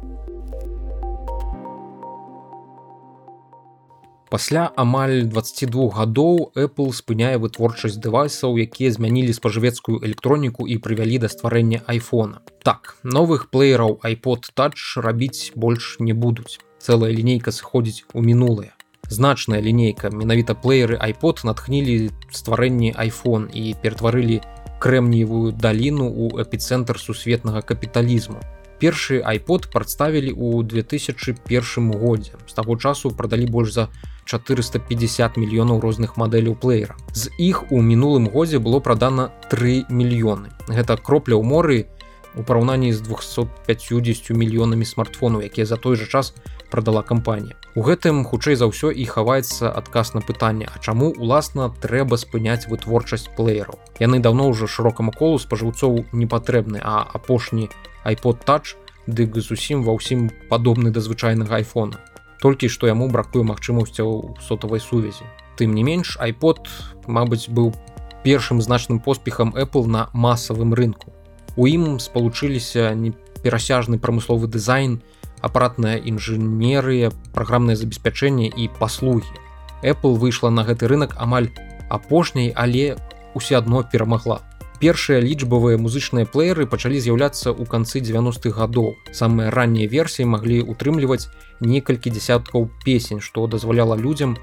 пасля 4.32 4.64
амаль 4.84 5.28
22 5.28 5.92
гадоў 6.00 6.42
apple 6.66 6.96
спыняе 6.96 7.36
вытворчасць 7.44 8.00
дэвайсаў 8.08 8.58
якія 8.64 8.96
змянілі 8.96 9.36
спажывецкую 9.36 10.00
электроніку 10.00 10.66
і 10.72 10.80
прывялі 10.88 11.22
да 11.28 11.30
стварэння 11.36 11.84
айфона 11.86 12.42
так 12.64 12.96
новых 13.04 13.48
плеераў 13.54 14.00
iPod 14.08 14.52
touch 14.56 15.00
рабіць 15.08 15.52
больш 15.56 15.98
не 16.00 16.14
будуць 16.14 16.60
цэлая 16.82 17.14
лінейка 17.14 17.52
сыходзіць 17.54 18.06
у 18.14 18.22
мінулае. 18.26 18.74
Значная 19.10 19.62
лінейка 19.62 20.10
менавіта 20.10 20.56
плееры 20.56 20.98
iPod 20.98 21.44
натхнілі 21.46 22.10
стварэнні 22.32 22.96
iPhone 22.96 23.52
і 23.54 23.76
ператварылі 23.84 24.42
крэмніевую 24.82 25.52
даліну 25.52 26.08
ў 26.10 26.42
эпіцэнтр 26.42 26.98
сусветнага 26.98 27.62
капіталізму. 27.62 28.42
Першы 28.82 29.22
iPod 29.22 29.70
прадставілі 29.70 30.34
ў 30.34 30.66
2001 30.66 31.94
годзе. 32.02 32.34
З 32.50 32.54
таго 32.58 32.74
часу 32.82 33.14
прадалі 33.14 33.46
больш 33.46 33.78
за 33.78 33.94
450 34.26 35.38
мільёнаў 35.38 35.78
розных 35.78 36.18
мадэляў 36.18 36.58
плеера. 36.58 36.98
З 37.14 37.30
іх 37.38 37.70
у 37.70 37.78
мінулым 37.78 38.26
годзе 38.34 38.58
было 38.58 38.82
прадана 38.82 39.30
3 39.54 39.86
мільёны. 39.94 40.50
Гэта 40.66 40.98
кропля 40.98 41.38
ў 41.38 41.46
моры, 41.46 41.86
у 42.36 42.44
параўнанні 42.44 42.94
з 42.94 43.02
250 43.02 44.32
мільёнамі 44.32 44.86
смартфонаў 44.86 45.44
якія 45.44 45.66
за 45.66 45.76
той 45.76 45.96
жа 45.96 46.08
час 46.08 46.34
продала 46.72 47.04
кампанія 47.04 47.56
у 47.76 47.84
гэтым 47.84 48.24
хутчэй 48.24 48.56
за 48.56 48.72
ўсё 48.72 48.92
і 48.92 49.04
хаваецца 49.06 49.68
адказ 49.68 50.14
на 50.16 50.22
пытанне 50.22 50.68
А 50.72 50.80
чаму 50.80 51.12
уласна 51.12 51.72
трэба 51.84 52.16
спыняць 52.16 52.68
вытворчасць 52.72 53.28
плеераў 53.36 53.80
яны 54.00 54.20
давно 54.24 54.48
ўжо 54.50 54.68
шырокаму 54.68 55.12
колу 55.12 55.40
спажыўцоў 55.40 56.08
не 56.12 56.28
патрэбны 56.28 56.80
а 56.80 57.04
апошні 57.04 57.70
iPod 58.05 58.43
touch 58.46 58.75
дык 59.08 59.38
зусім 59.38 59.86
ва 59.88 59.98
ўсім 59.98 60.29
падобны 60.50 60.91
да 60.91 61.01
звычайнага 61.01 61.62
айфона 61.62 62.01
толькі 62.41 62.70
што 62.70 62.89
яму 62.89 63.08
бракуе 63.08 63.43
магчымасцяў 63.48 64.38
сотавай 64.41 64.79
сувязі 64.79 65.25
тым 65.58 65.74
не 65.77 65.84
менш 65.84 66.17
iPod 66.22 66.70
Мабыць 67.08 67.50
быў 67.50 67.74
першым 68.24 68.62
значным 68.62 69.00
поспехам 69.00 69.55
Apple 69.58 69.88
на 69.88 70.10
масавым 70.13 70.74
рынку 70.77 71.12
У 71.58 71.67
ім 71.67 72.00
спалучыліся 72.00 72.93
неперасяжны 72.96 74.00
прамысловы 74.00 74.48
дызайн, 74.48 75.01
апаратная 75.43 75.98
інжынерыя, 75.98 77.12
праграмнае 77.36 77.75
забеспячэнне 77.75 78.48
і 78.48 78.70
паслугі. 78.79 79.27
Apple 79.84 80.15
выйшла 80.15 80.50
на 80.50 80.63
гэты 80.63 80.88
рынок 80.88 81.17
амаль 81.20 81.50
апошняй, 81.89 82.53
але 82.55 82.96
усе 83.36 83.58
адно 83.58 83.84
перамагла. 83.84 84.39
Першыя 84.82 85.22
лічбавыя 85.22 85.78
музычныя 85.78 86.26
плееры 86.26 86.66
пачалі 86.66 86.98
з'яўляцца 86.98 87.54
ў 87.54 87.70
канцы 87.70 88.02
90-х 88.02 88.58
гадоў. 88.58 88.88
Самыя 89.14 89.54
раннія 89.54 89.86
версіі 89.86 90.26
маглі 90.26 90.58
утрымліваць 90.74 91.30
некалькі 91.62 92.10
дзясяткаў 92.10 92.66
песень, 92.82 93.22
што 93.22 93.46
дазваляла 93.46 93.94
людзям, 93.94 94.34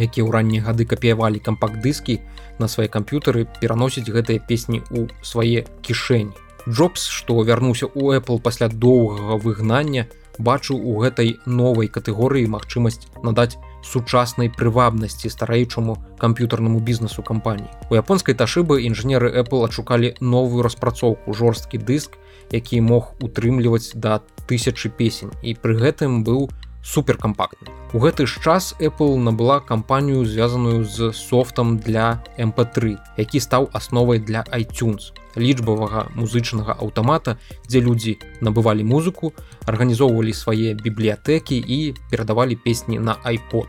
якія 0.00 0.24
ў 0.24 0.32
раннія 0.32 0.64
гады 0.64 0.88
капіявалі 0.88 1.44
кампакт-дыскі 1.44 2.16
на 2.56 2.72
свае 2.72 2.88
камп'ютары 2.88 3.44
пераносіць 3.60 4.08
гэтыя 4.08 4.40
песні 4.40 4.80
ў 4.88 5.12
свае 5.20 5.68
кішэні. 5.84 6.32
Джобс, 6.72 7.04
што 7.12 7.36
вярнуўся 7.44 7.84
ў 7.92 8.16
Apple 8.16 8.40
пасля 8.40 8.72
доўгага 8.72 9.36
выгнання, 9.44 10.08
бачыў 10.40 10.80
у 10.80 11.04
гэтай 11.04 11.36
новай 11.44 11.92
катэгорыі 11.92 12.48
магчымасць 12.48 13.12
надаць 13.20 13.60
сучаснай 13.82 14.48
прывабнасці 14.48 15.28
стараючаму 15.28 15.98
камп'ютарнаму 16.18 16.80
бізнесу 16.80 17.22
кампаніі. 17.22 17.68
У 17.90 17.94
японскай 17.94 18.34
ташыбы 18.34 18.82
інжынеры 18.86 19.30
Apple 19.30 19.64
адшукалі 19.66 20.14
новую 20.20 20.62
распрацоўку 20.62 21.34
жорсткі 21.34 21.78
дыск, 21.78 22.16
які 22.50 22.80
мог 22.80 23.14
утрымліваць 23.20 23.92
да 23.94 24.20
тысячы 24.46 24.88
песень 24.88 25.32
і 25.42 25.54
пры 25.54 25.76
гэтым 25.78 26.24
быў 26.24 26.50
суперкампактны. 26.82 27.70
У 27.92 27.98
гэты 27.98 28.26
ж 28.26 28.40
час 28.42 28.74
Apple 28.80 29.16
набыла 29.16 29.60
кампанію 29.60 30.26
звязаную 30.26 30.84
з 30.84 31.12
софтам 31.12 31.78
для 31.78 32.22
mp3, 32.38 32.98
які 33.16 33.40
стаў 33.40 33.70
асновай 33.72 34.18
для 34.18 34.44
iTunes 34.52 35.12
лічбавага 35.36 36.08
музычнага 36.14 36.76
аўтамата, 36.80 37.36
дзе 37.68 37.80
людзі 37.80 38.18
набывалі 38.40 38.84
музыку, 38.84 39.32
арганізоўвалі 39.66 40.32
свае 40.32 40.74
бібліятэкі 40.74 41.56
і 41.56 41.94
перадавалі 42.10 42.56
песні 42.56 42.98
на 42.98 43.16
iPod. 43.24 43.68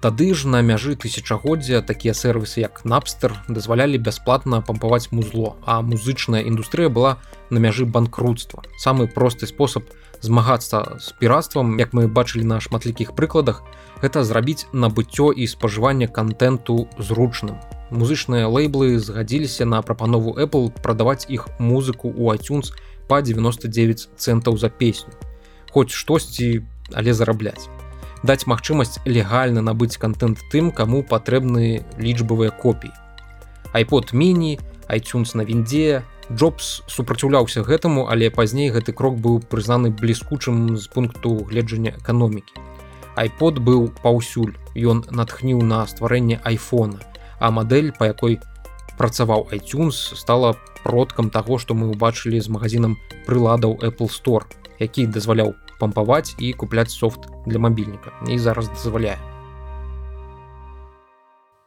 Тады 0.00 0.34
ж 0.34 0.46
на 0.46 0.62
мяжы 0.62 0.94
тысячагоддзя 0.94 1.82
такія 1.82 2.14
сервісы 2.14 2.60
як 2.60 2.84
Напстер 2.84 3.34
дазвалялі 3.48 3.98
бясплатна 3.98 4.60
пампаваць 4.60 5.10
музло, 5.10 5.56
а 5.66 5.82
музычная 5.82 6.42
індустрыя 6.42 6.88
была 6.88 7.18
на 7.50 7.58
мяжы 7.58 7.84
банкрутства. 7.84 8.62
Самы 8.78 9.08
просты 9.08 9.46
спосаб 9.46 9.90
змагацца 10.20 10.98
з 10.98 11.12
піратствам, 11.18 11.78
як 11.78 11.92
мы 11.92 12.06
бачылі 12.06 12.44
на 12.44 12.60
шматлікіх 12.60 13.14
прыкладах, 13.18 13.64
гэта 14.02 14.22
зрабіць 14.22 14.70
набыццё 14.72 15.32
і 15.32 15.46
спажыванне 15.46 16.06
контенту 16.06 16.86
зручным 16.98 17.58
музычныя 17.90 18.48
лейблы 18.48 18.98
згадзіліся 18.98 19.64
на 19.64 19.82
прапанову 19.82 20.36
Apple 20.36 20.70
прадаваць 20.82 21.26
іх 21.28 21.48
музыку 21.58 22.12
ў 22.12 22.36
iTunes 22.36 22.72
па 23.08 23.22
99 23.22 24.08
цэнтаў 24.16 24.56
за 24.56 24.68
песню. 24.68 25.12
Хоць 25.72 25.92
штосьці, 25.92 26.64
але 26.92 27.14
зарабляць. 27.14 27.68
Даць 28.22 28.46
магчымасць 28.46 28.98
легальна 29.06 29.62
набыць 29.62 29.98
контент 29.98 30.42
тым, 30.52 30.70
каму 30.72 31.02
патрэбны 31.02 31.84
лічбавыя 31.98 32.50
копіі. 32.50 32.92
iPod 33.74 34.12
міні, 34.12 34.58
iTunes 34.88 35.36
на 35.36 35.44
віндзе, 35.44 36.02
Джобс 36.32 36.82
супраціўляўся 36.86 37.62
гэтаму, 37.62 38.08
але 38.10 38.30
пазней 38.30 38.70
гэты 38.70 38.92
крок 38.92 39.16
быў 39.16 39.40
прызнаны 39.40 39.90
бліскучым 39.90 40.76
з 40.76 40.86
пункту 40.88 41.44
гледжання 41.48 41.94
эканомікі. 41.96 42.52
iPod 43.16 43.58
быў 43.58 43.92
паўсюль, 44.02 44.54
Ён 44.78 45.02
натхніў 45.10 45.62
на 45.62 45.86
стварэнне 45.86 46.38
айфона 46.44 47.02
а 47.38 47.50
мадэль 47.50 47.92
по 47.92 48.04
якой 48.04 48.38
працаваў 48.98 49.48
iTunes 49.52 49.94
стала 50.18 50.56
продкам 50.82 51.30
таго 51.30 51.58
што 51.58 51.74
мы 51.74 51.90
ўбачылі 51.94 52.40
з 52.40 52.50
магазинам 52.50 52.98
прыладаў 53.26 53.78
Apple 53.82 54.10
store 54.10 54.46
які 54.78 55.06
дазваляў 55.06 55.54
пампаваць 55.78 56.34
і 56.38 56.52
купляць 56.52 56.90
софт 56.92 57.28
для 57.46 57.58
мабільніка 57.58 58.12
і 58.28 58.38
зараз 58.38 58.68
дазваляе 58.68 59.18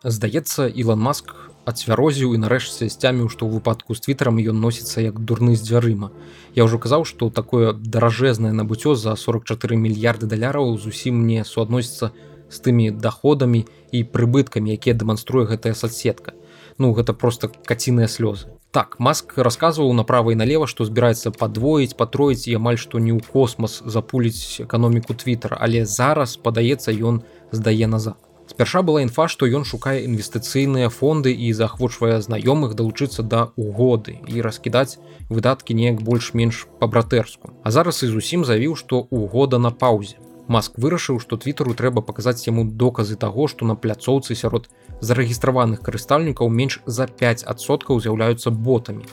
здаецца 0.04 0.68
Ілон 0.68 1.00
маск 1.00 1.36
ацвярозіў 1.66 2.34
і 2.34 2.42
нарэшце 2.42 2.90
сцяміў 2.90 3.30
што 3.30 3.46
ў 3.46 3.62
выпадку 3.62 3.94
з 3.98 4.06
твиттером 4.08 4.42
ён 4.42 4.58
носіцца 4.62 5.02
як 5.06 5.22
дурны 5.22 5.56
з 5.56 5.66
дзвярыма 5.68 6.10
я 6.58 6.66
ўжо 6.66 6.82
казаў 6.82 7.06
што 7.06 7.30
такое 7.30 7.74
даражэзнае 7.74 8.54
набыццё 8.58 8.98
за 8.98 9.16
44 9.16 9.78
мільярды 9.78 10.30
даляраў 10.32 10.78
зусім 10.82 11.26
не 11.28 11.46
суадносіцца 11.46 12.12
з 12.52 12.60
тымі 12.60 12.92
доходамі 12.92 13.66
і 13.96 14.04
прыбыткамі 14.16 14.76
якія 14.76 14.96
дэманструе 14.96 15.48
гэтая 15.48 15.74
соцсетка. 15.74 16.36
Ну 16.78 16.92
гэта 16.98 17.14
просто 17.14 17.48
каціныя 17.48 18.12
слёзы 18.12 18.52
так 18.72 18.96
маск 19.00 19.38
расказваў 19.38 19.92
направа 19.94 20.32
і 20.32 20.40
налево 20.40 20.68
што 20.72 20.88
збіраецца 20.88 21.36
падвоіць 21.36 21.96
патроіць 22.00 22.48
і 22.48 22.56
амаль 22.60 22.80
што 22.80 23.04
не 23.04 23.12
ў 23.12 23.20
космас 23.20 23.84
запуліць 23.86 24.64
эканоміку 24.64 25.14
твиттера. 25.14 25.60
Але 25.60 25.86
зараз 25.86 26.38
падаецца 26.40 26.96
ён 26.96 27.22
здае 27.52 27.88
назад. 27.92 28.16
Спярша 28.48 28.82
была 28.88 29.04
інфа 29.04 29.28
што 29.32 29.48
ён 29.48 29.68
шукае 29.68 30.08
інвестыцыйныя 30.08 30.90
фонды 30.90 31.36
і 31.36 31.52
заахвочвае 31.52 32.20
знаёмых 32.24 32.76
далучыцца 32.80 33.24
да 33.24 33.52
угоды 33.56 34.20
і 34.28 34.44
раскідаць 34.48 35.00
выдаткі 35.30 35.76
неяк 35.76 36.04
больш-менш 36.04 36.68
па-братэрску 36.80 37.56
а 37.64 37.72
зараз 37.72 38.04
і 38.04 38.12
зусім 38.12 38.44
заявіў 38.48 38.76
што 38.76 39.08
угода 39.12 39.60
на 39.60 39.72
паўзе 39.72 40.20
Маск 40.52 40.76
вырашыў, 40.84 41.20
што 41.24 41.38
твіттеру 41.40 41.74
трэба 41.80 42.02
паказаць 42.04 42.44
яму 42.44 42.66
доказы 42.66 43.16
таго, 43.16 43.48
што 43.48 43.64
на 43.70 43.76
пляцоўцы 43.76 44.36
сярод 44.36 44.68
зарэгістраваных 45.02 45.82
карыстальнікаў 45.82 46.50
менш 46.50 46.80
за 46.86 47.10
5соткаў 47.10 48.00
з'яўляюцца 48.02 48.54
ботамі. 48.54 49.06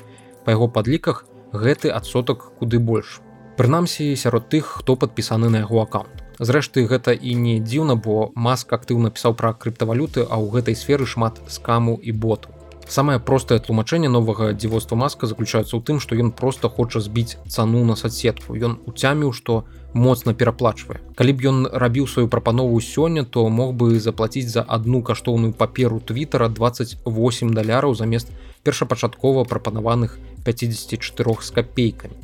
Па 0.45 0.54
яго 0.54 0.68
падліках 0.68 1.25
гэты 1.52 1.90
адсотак 1.90 2.52
куды 2.61 2.78
больш. 2.78 3.21
Прынамсі 3.57 4.14
сярод 4.16 4.49
тых, 4.49 4.68
хто 4.80 4.95
падпісаны 4.97 5.49
на 5.49 5.64
яго 5.64 5.83
аккаунт. 5.83 6.23
Зрэшты, 6.38 6.87
гэта 6.87 7.11
і 7.11 7.35
не 7.35 7.59
дзіўна, 7.59 7.97
бо 7.99 8.30
маск 8.37 8.73
актыўна 8.73 9.11
пісаў 9.11 9.35
пра 9.35 9.50
крыптавалюты, 9.50 10.23
а 10.23 10.38
ў 10.38 10.54
гэтай 10.54 10.78
сферы 10.78 11.02
шмат 11.02 11.42
скаму 11.50 11.99
і 11.99 12.12
боту. 12.12 12.54
Самае 12.87 13.18
простае 13.18 13.59
тлумачэнне 13.59 14.09
новага 14.09 14.52
дзівоства 14.54 14.97
маска 14.97 15.26
заключаецца 15.26 15.75
ў 15.75 15.83
тым, 15.83 15.99
што 15.99 16.14
ён 16.14 16.30
проста 16.30 16.71
хоча 16.71 17.02
збіць 17.02 17.37
цану 17.50 17.83
на 17.85 17.99
соцсетку. 17.99 18.54
Ён 18.54 18.78
уцяміў, 18.87 19.35
што 19.35 19.66
моцна 19.92 20.35
пераплачвае. 20.35 21.00
Калі 21.14 21.33
б 21.33 21.38
ён 21.49 21.59
рабіў 21.73 22.07
сваю 22.07 22.28
прапанову 22.28 22.80
сёння, 22.80 23.25
то 23.25 23.49
мог 23.49 23.75
бы 23.75 24.00
заплаціць 24.00 24.49
за 24.49 24.62
адну 24.62 25.02
каштоўную 25.02 25.52
паперу 25.52 26.00
твиттера 26.00 26.49
28 26.49 27.54
даляраў 27.54 27.95
замест 27.95 28.28
першапачаткова 28.62 29.45
прапанаваных 29.45 30.18
54 30.45 31.37
з 31.40 31.50
капейкамі. 31.50 32.14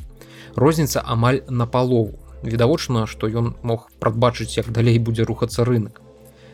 Розніца 0.55 1.03
амаль 1.05 1.41
на 1.49 1.67
палову. 1.67 2.19
Відавочна, 2.45 3.07
што 3.07 3.27
ён 3.27 3.55
мог 3.63 3.89
прадбачыць, 3.99 4.57
як 4.57 4.71
далей 4.71 4.99
будзе 4.99 5.25
рухацца 5.25 5.65
рынок. 5.65 6.05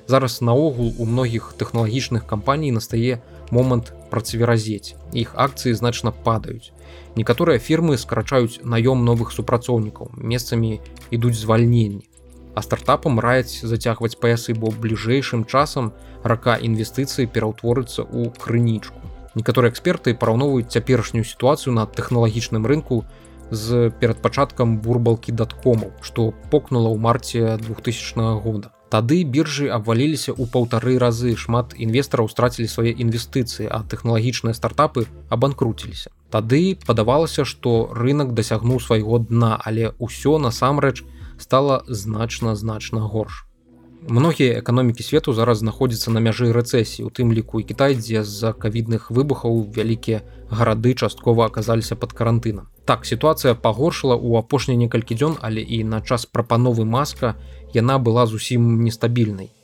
Зараз 0.06 0.40
наогул 0.40 0.94
у 0.98 1.04
многіх 1.06 1.54
тэхналагічных 1.58 2.26
кампаній 2.26 2.70
настае 2.72 3.18
момант 3.50 3.92
працверазець. 4.10 4.94
Іх 5.12 5.34
акцыі 5.34 5.74
значна 5.74 6.10
падаюць. 6.10 6.72
Некаторыя 7.16 7.58
фірмы 7.58 7.98
скрачаюць 7.98 8.62
наём 8.62 9.04
новых 9.04 9.32
супрацоўнікаў, 9.32 10.14
месцамі 10.16 10.80
ідуць 11.10 11.38
звальненні. 11.38 12.06
А 12.54 12.62
стартапам 12.62 13.20
раяць 13.20 13.62
зацягваць 13.62 14.18
паясы, 14.18 14.54
бо 14.54 14.70
бліжэйшым 14.70 15.44
часам 15.46 15.92
рака 16.22 16.58
інвестыцыі 16.58 17.30
пераўтворыцца 17.30 18.02
ў 18.02 18.30
крынічку. 18.34 18.98
Некаторыя 19.34 19.70
эксперты 19.70 20.14
параўноўваюць 20.14 20.70
цяперашнюю 20.70 21.24
сітуацыю 21.24 21.74
на 21.74 21.86
тэхналагічным 21.86 22.66
рынку 22.66 23.04
з 23.50 23.90
перад 24.00 24.18
пачаткам 24.22 24.78
бурбалкі 24.78 25.32
даткомаў, 25.32 25.94
што 26.02 26.34
покнула 26.50 26.90
ў 26.90 26.98
марце 26.98 27.58
2000 27.58 28.42
года. 28.42 28.74
Тады 28.90 29.22
біржы 29.22 29.70
абваліліся 29.70 30.32
ў 30.34 30.50
паўтары 30.50 30.98
разы 30.98 31.36
шмат 31.38 31.76
інвестараў 31.78 32.26
страцілі 32.26 32.66
свае 32.66 32.90
інвестыцыі, 32.90 33.70
а 33.70 33.86
тэхналагічныя 33.86 34.50
стартапы 34.58 35.06
абанкруціліся. 35.30 36.10
Тады 36.34 36.74
падавалася, 36.86 37.46
што 37.46 37.86
рынок 37.94 38.34
дасягнуў 38.34 38.82
свайго 38.82 39.22
дна, 39.22 39.54
але 39.62 39.94
ўсё 40.02 40.42
насамрэч 40.42 41.06
стала 41.38 41.86
значна 41.86 42.58
значна 42.58 43.06
горш. 43.06 43.46
Многія 44.08 44.58
эканомікі 44.58 45.06
свету 45.06 45.32
зараз 45.38 45.62
знаходзяцца 45.62 46.10
на 46.10 46.18
мяжы 46.24 46.50
рэцэсіі, 46.50 47.06
у 47.06 47.14
тым 47.14 47.30
ліку 47.36 47.60
і 47.60 47.66
Кітай, 47.70 47.94
дзе 47.94 48.24
з-за 48.26 48.52
кавідных 48.58 49.10
выбухаў 49.14 49.70
вялікія 49.70 50.26
гарады 50.50 50.98
часткова 50.98 51.46
аказаліся 51.46 51.94
пад 51.94 52.16
карантынам. 52.16 52.66
Так 52.90 53.06
сітуацыя 53.06 53.54
пагоршыла 53.54 54.18
ў 54.18 54.42
апошнія 54.42 54.74
некалькі 54.74 55.14
дзён, 55.14 55.38
але 55.46 55.62
і 55.62 55.86
на 55.86 56.00
час 56.02 56.26
прапановы 56.26 56.82
маска 56.82 57.36
яна 57.70 58.02
была 58.02 58.26
зусім 58.26 58.82
нестабільнай. 58.82 59.54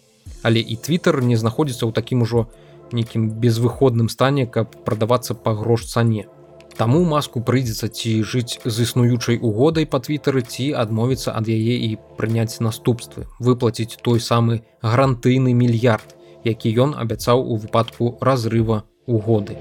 Але 0.47 0.63
і 0.63 0.77
твиттер 0.79 1.19
не 1.27 1.35
знаходзіцца 1.35 1.91
ў 1.91 1.93
такім 1.97 2.23
ужо 2.23 2.47
нейкім 2.95 3.35
безвыходным 3.43 4.07
стане, 4.15 4.47
каб 4.47 4.79
прадавацца 4.87 5.35
па 5.35 5.57
грош 5.59 5.91
цане. 5.91 6.31
Таму 6.79 7.03
маску 7.03 7.43
прыйдзецца 7.43 7.91
ці 7.91 8.23
жыць 8.23 8.63
з 8.63 8.87
існуючай 8.87 9.43
угодай 9.43 9.91
па 9.91 9.99
твиттары 9.99 10.47
ці 10.47 10.71
адмовіцца 10.79 11.35
ад 11.35 11.51
яе 11.51 11.83
і 11.83 11.99
прыняць 12.15 12.63
наступствы, 12.63 13.27
выплаціць 13.43 13.99
той 14.07 14.23
самы 14.23 14.63
гарантыйны 14.87 15.51
мільярд, 15.51 16.15
які 16.47 16.71
ён 16.79 16.95
абяцаў 16.95 17.43
у 17.43 17.59
выпадку 17.59 18.15
разрыва 18.23 18.85
угоды. 19.11 19.59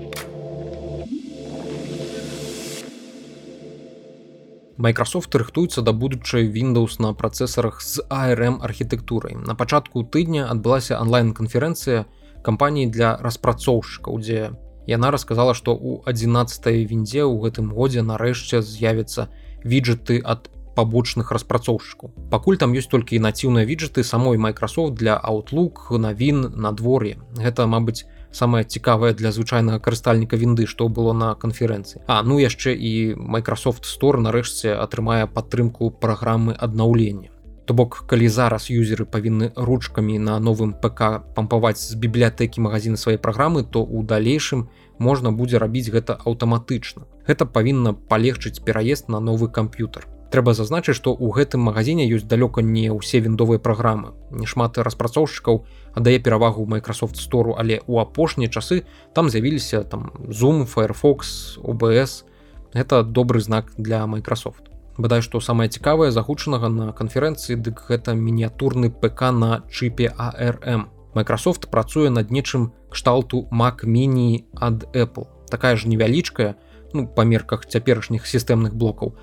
Microsoft 4.77 5.33
рыхтуецца 5.35 5.81
да 5.81 5.93
будучай 5.93 6.51
Windows 6.51 6.99
на 6.99 7.13
працэсарах 7.13 7.81
з 7.81 8.03
ARM 8.09 8.59
архітэктурай. 8.59 9.35
На 9.35 9.55
пачатку 9.55 10.03
тыдня 10.03 10.51
адбылася 10.51 10.99
онлайн-канферэнцыя 10.99 12.05
кампаніі 12.43 12.91
для 12.91 13.15
распрацоўшчыкаў, 13.23 14.19
дзе 14.19 14.51
яна 14.85 15.11
расказала, 15.15 15.55
што 15.55 15.71
ў 15.71 16.03
11 16.03 16.91
віндзе 16.91 17.23
ў 17.23 17.35
гэтым 17.47 17.71
годзе 17.71 18.03
нарэшце 18.03 18.59
з'явіцца 18.61 19.31
віджеты 19.63 20.19
ад 20.19 20.51
пабочных 20.75 21.31
распрацоўшчыкаў. 21.31 22.11
Пакуль 22.29 22.59
там 22.59 22.75
ёсць 22.75 22.91
толькі 22.91 23.23
націўныя 23.23 23.63
віджеты 23.63 24.03
самой 24.03 24.38
Microsoft 24.38 24.99
для 24.99 25.15
Outlook, 25.15 25.88
навін, 25.95 26.51
надвор'е. 26.51 27.15
Гэта, 27.39 27.63
мабыць, 27.63 28.03
самае 28.36 28.63
цікавае 28.63 29.13
для 29.15 29.32
звычайнага 29.32 29.80
карыстальніка 29.80 30.36
вінды 30.36 30.67
што 30.67 30.89
было 30.89 31.13
на 31.13 31.34
канферэнцыі. 31.36 32.04
А 32.08 32.21
ну 32.24 32.39
яшчэ 32.39 32.76
і 32.76 33.15
Microsoft 33.15 33.88
store 33.88 34.19
нарэшце 34.19 34.76
атрымае 34.76 35.28
падтрымку 35.28 35.89
праграмы 35.89 36.54
аднаўлення. 36.54 37.32
То 37.65 37.74
бок 37.74 38.04
калі 38.08 38.28
зараз 38.30 38.69
юзеры 38.69 39.06
павінны 39.10 39.52
ручкамі 39.56 40.19
на 40.19 40.39
новым 40.39 40.74
ПК 40.74 41.26
пампаваць 41.36 41.82
з 41.82 41.95
бібліятэкі 41.95 42.62
магазина 42.62 42.98
свае 42.98 43.17
праграмы 43.17 43.63
то 43.63 43.82
ў 43.82 44.06
далейшым 44.06 44.67
можна 45.00 45.32
будзе 45.32 45.58
рабіць 45.58 45.89
гэта 45.89 46.19
аўтаматычна. 46.26 47.08
Гэта 47.26 47.50
павінна 47.50 47.93
палегчыць 47.93 48.62
пераезд 48.62 49.10
на 49.10 49.19
новы 49.19 49.50
камп'ютар 49.50 50.06
трэба 50.31 50.53
зазначыць 50.53 50.95
што 50.97 51.13
ў 51.13 51.31
гэтым 51.35 51.61
магазине 51.61 52.07
ёсць 52.09 52.27
далёка 52.27 52.61
не 52.61 52.89
ўсе 52.91 53.19
віндовыя 53.19 53.59
праграмы. 53.59 54.13
Нешмат 54.31 54.77
распрацоўшчыкаў 54.77 55.65
аддае 55.93 56.19
перавагу 56.19 56.65
Microsoft 56.65 57.17
стору 57.17 57.55
але 57.57 57.81
у 57.88 57.99
апошнія 57.99 58.49
часы 58.49 58.83
там 59.13 59.29
з'явіліся 59.29 59.83
там 59.83 60.11
zoom 60.27 60.65
firefox 60.65 61.57
обс 61.61 62.25
это 62.73 63.03
добры 63.03 63.39
знак 63.39 63.71
для 63.77 64.03
Microsoft. 64.05 64.67
Бадай 64.97 65.21
што 65.21 65.39
самае 65.39 65.69
цікавае 65.69 66.11
загучанага 66.11 66.69
на 66.69 66.91
канферэнцыі 66.91 67.59
дык 67.59 67.88
гэта 67.88 68.15
мініатурны 68.15 68.91
ПК 68.91 69.31
на 69.31 69.63
чыпе 69.71 70.11
арм 70.17 70.91
Microsoft 71.15 71.69
працуе 71.71 72.09
над 72.09 72.31
нечым 72.31 72.71
кшталту 72.91 73.47
mac 73.51 73.83
mini 73.83 74.45
ад 74.55 74.88
apple. 74.95 75.27
Такая 75.49 75.75
ж 75.75 75.88
невялічкая 75.88 76.55
ну, 76.93 77.07
па 77.07 77.23
мерках 77.23 77.65
цяперашніх 77.65 78.27
сістэмных 78.27 78.75
блокаў 78.75 79.15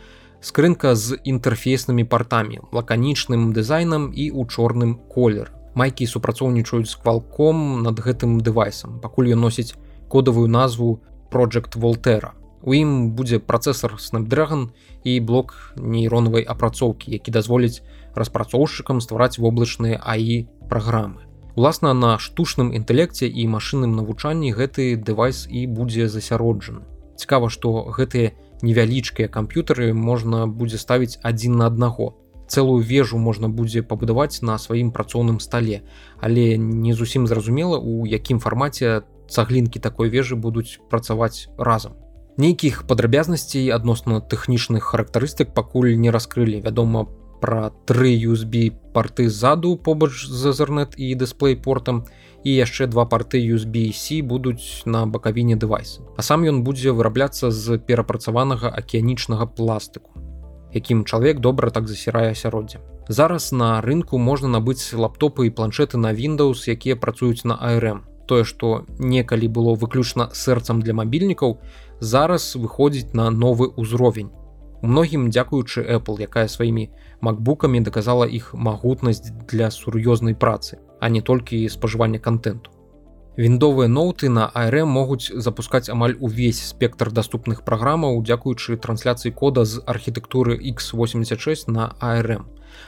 скрынка 0.43 0.95
з 0.99 1.17
інтэрфейснымі 1.23 2.05
партамі 2.05 2.61
лаканічным 2.75 3.55
дызайнам 3.57 4.11
і 4.11 4.29
ў 4.35 4.43
чорным 4.51 4.99
колер. 5.09 5.55
Майкі 5.79 6.05
супрацоўнічаюць 6.05 6.91
з 6.91 6.99
квалком 7.01 7.81
над 7.87 8.03
гэтым 8.03 8.43
дэвайсам 8.45 9.01
пакуль 9.01 9.33
ён 9.33 9.49
носіць 9.49 9.73
кодавую 10.13 10.51
назву 10.51 11.01
project 11.33 11.79
волтера 11.79 12.37
у 12.63 12.75
ім 12.75 13.11
будзе 13.19 13.39
працэсор 13.39 13.99
snapdragon 13.99 14.71
і 15.05 15.19
блок 15.21 15.75
нейронавай 15.77 16.47
апрацоўкі 16.47 17.11
які 17.11 17.35
дазволіць 17.35 17.83
распрацоўшчыкам 18.15 19.03
ствараць 19.03 19.39
воблачныя 19.39 19.99
аі 19.99 20.47
праграмы. 20.71 21.27
Уласна 21.57 21.93
на 21.93 22.17
штучным 22.19 22.73
інтэлекце 22.73 23.27
і 23.29 23.45
машынным 23.51 23.99
навучанні 23.99 24.55
гэты 24.57 24.97
дэвайс 24.97 25.45
і 25.51 25.67
будзе 25.67 26.09
засяроджаны. 26.09 26.87
Цікава 27.17 27.51
што 27.51 27.93
гэтыя 27.93 28.33
невялічкія 28.63 29.29
камп'ютары 29.29 29.93
можна 29.93 30.47
будзе 30.47 30.79
ставіць 30.79 31.19
адзін 31.23 31.57
на 31.57 31.67
аднаго. 31.67 32.15
Цэлую 32.49 32.83
вежу 32.85 33.19
можна 33.19 33.49
будзе 33.49 33.83
пабудаваць 33.83 34.43
на 34.43 34.59
сваім 34.59 34.93
працоўным 34.93 35.41
стале, 35.41 35.83
але 36.21 36.57
не 36.59 36.95
зусім 36.95 37.27
зразумела, 37.27 37.79
у 37.79 38.07
якім 38.07 38.39
фармаце 38.39 39.03
цаглінкі 39.29 39.81
такой 39.81 40.11
вежы 40.11 40.37
будуць 40.37 40.79
працаваць 40.91 41.49
разам. 41.59 41.97
Нейкіх 42.37 42.87
падрабязнасцей 42.89 43.69
адносна 43.69 44.21
тэхнічных 44.21 44.85
характарыстык 44.85 45.53
пакуль 45.53 45.97
не 45.97 46.11
раскрылі. 46.11 46.61
вядома, 46.61 47.07
пра 47.43 47.73
тры 47.91 48.15
USB 48.15 48.71
порты 48.95 49.27
ззаду 49.29 49.75
побач 49.77 50.15
з 50.31 50.55
Ethernet 50.55 50.95
і 50.97 51.11
дысплей 51.19 51.59
портам 51.59 52.05
і 52.47 52.55
яшчэ 52.55 52.87
два 52.87 53.05
порты 53.11 53.43
USB-C 53.43 54.23
будуць 54.23 54.87
на 54.87 55.07
бакавіне 55.07 55.59
дэвайса. 55.59 56.07
А 56.17 56.23
сам 56.23 56.47
ён 56.47 56.63
будзе 56.63 56.95
вырабляцца 56.95 57.51
з 57.51 57.79
перапрацаванага 57.79 58.71
акіянічнага 58.71 59.47
пластыку, 59.59 60.15
якім 60.71 61.05
чалавек 61.05 61.43
добра 61.43 61.71
так 61.71 61.91
засірае 61.91 62.31
асяроддзя. 62.31 62.79
Зараз 63.09 63.51
на 63.53 63.81
рынку 63.83 64.19
можна 64.19 64.49
набыць 64.49 64.95
лаптопы 64.95 65.47
і 65.47 65.55
планшеты 65.55 65.99
на 65.99 66.15
Windows, 66.15 66.71
якія 66.71 66.97
працуюць 66.97 67.45
на 67.45 67.59
ARM. 67.59 68.07
Тое, 68.27 68.45
што 68.45 68.87
некалі 68.99 69.49
было 69.49 69.75
выключна 69.75 70.31
сэрцам 70.33 70.81
для 70.83 70.95
мабільнікаў, 70.95 71.59
зараз 71.99 72.55
выходзіць 72.55 73.15
на 73.15 73.31
новы 73.31 73.75
ўзровень. 73.75 74.31
Многім 74.83 75.31
дзякуючы 75.31 75.83
Apple, 75.83 76.23
якая 76.23 76.49
сваімі 76.49 76.91
макбукамі 77.23 77.81
даказала 77.81 78.27
іх 78.27 78.53
магутнасць 78.55 79.33
для 79.49 79.71
сур'ёзнай 79.71 80.35
працы, 80.35 80.79
а 81.01 81.09
не 81.09 81.23
толькі 81.23 81.69
спажывання 81.69 82.19
контенту. 82.19 82.71
Віндовыя 83.37 83.89
ноуты 83.89 84.29
на 84.29 84.51
ARM 84.55 84.93
могуць 84.93 85.33
запускаць 85.33 85.89
амаль 85.89 86.17
увесь 86.21 86.61
спектр 86.61 87.11
даступных 87.11 87.65
праграмаў, 87.65 88.21
дзякуючы 88.21 88.77
трансляцыі 88.77 89.33
кода 89.33 89.65
з 89.65 89.81
архітэктуры 89.87 90.59
x86 90.61 91.71
на 91.71 91.95
ARM. 92.01 92.45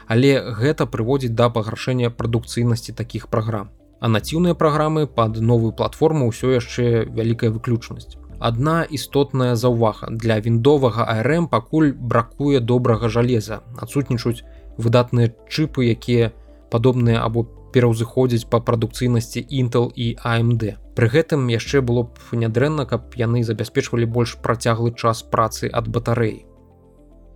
Але 0.06 0.52
гэта 0.52 0.84
прыводзіць 0.84 1.32
да 1.32 1.48
пагаршэння 1.48 2.10
прадукцыйнасці 2.10 2.92
такіх 2.92 3.28
праграм. 3.28 3.70
А 4.00 4.08
націўныя 4.08 4.54
праграмы 4.54 5.06
пад 5.06 5.40
новую 5.40 5.72
платформу 5.72 6.28
ўсё 6.28 6.52
яшчэ 6.52 7.08
вялікая 7.08 7.48
выключнасць. 7.48 8.20
Адна 8.38 8.82
істотная 8.82 9.54
заўвага 9.54 10.10
для 10.10 10.40
віндовага 10.40 11.06
ARM 11.08 11.48
пакуль 11.48 11.92
бракуе 11.92 12.60
добрага 12.60 13.08
жалеза, 13.08 13.62
адсутнічаюць 13.78 14.44
выдатныя 14.78 15.32
чыпы, 15.48 15.86
якія 15.94 16.32
падобныя 16.70 17.22
або 17.22 17.46
пераўзыходзіць 17.74 18.46
па 18.50 18.60
прадукцыйнасці 18.60 19.42
Intel 19.50 19.90
і 19.94 20.14
AMD. 20.22 20.74
Пры 20.94 21.06
гэтым 21.10 21.46
яшчэ 21.50 21.82
было 21.82 22.06
б 22.06 22.38
нядрэнна, 22.38 22.86
каб 22.86 23.14
яны 23.18 23.42
забяспечвалі 23.42 24.06
больш 24.06 24.36
працяглы 24.42 24.94
час 24.94 25.22
працы 25.22 25.70
ад 25.70 25.90
батарэі. 25.90 26.44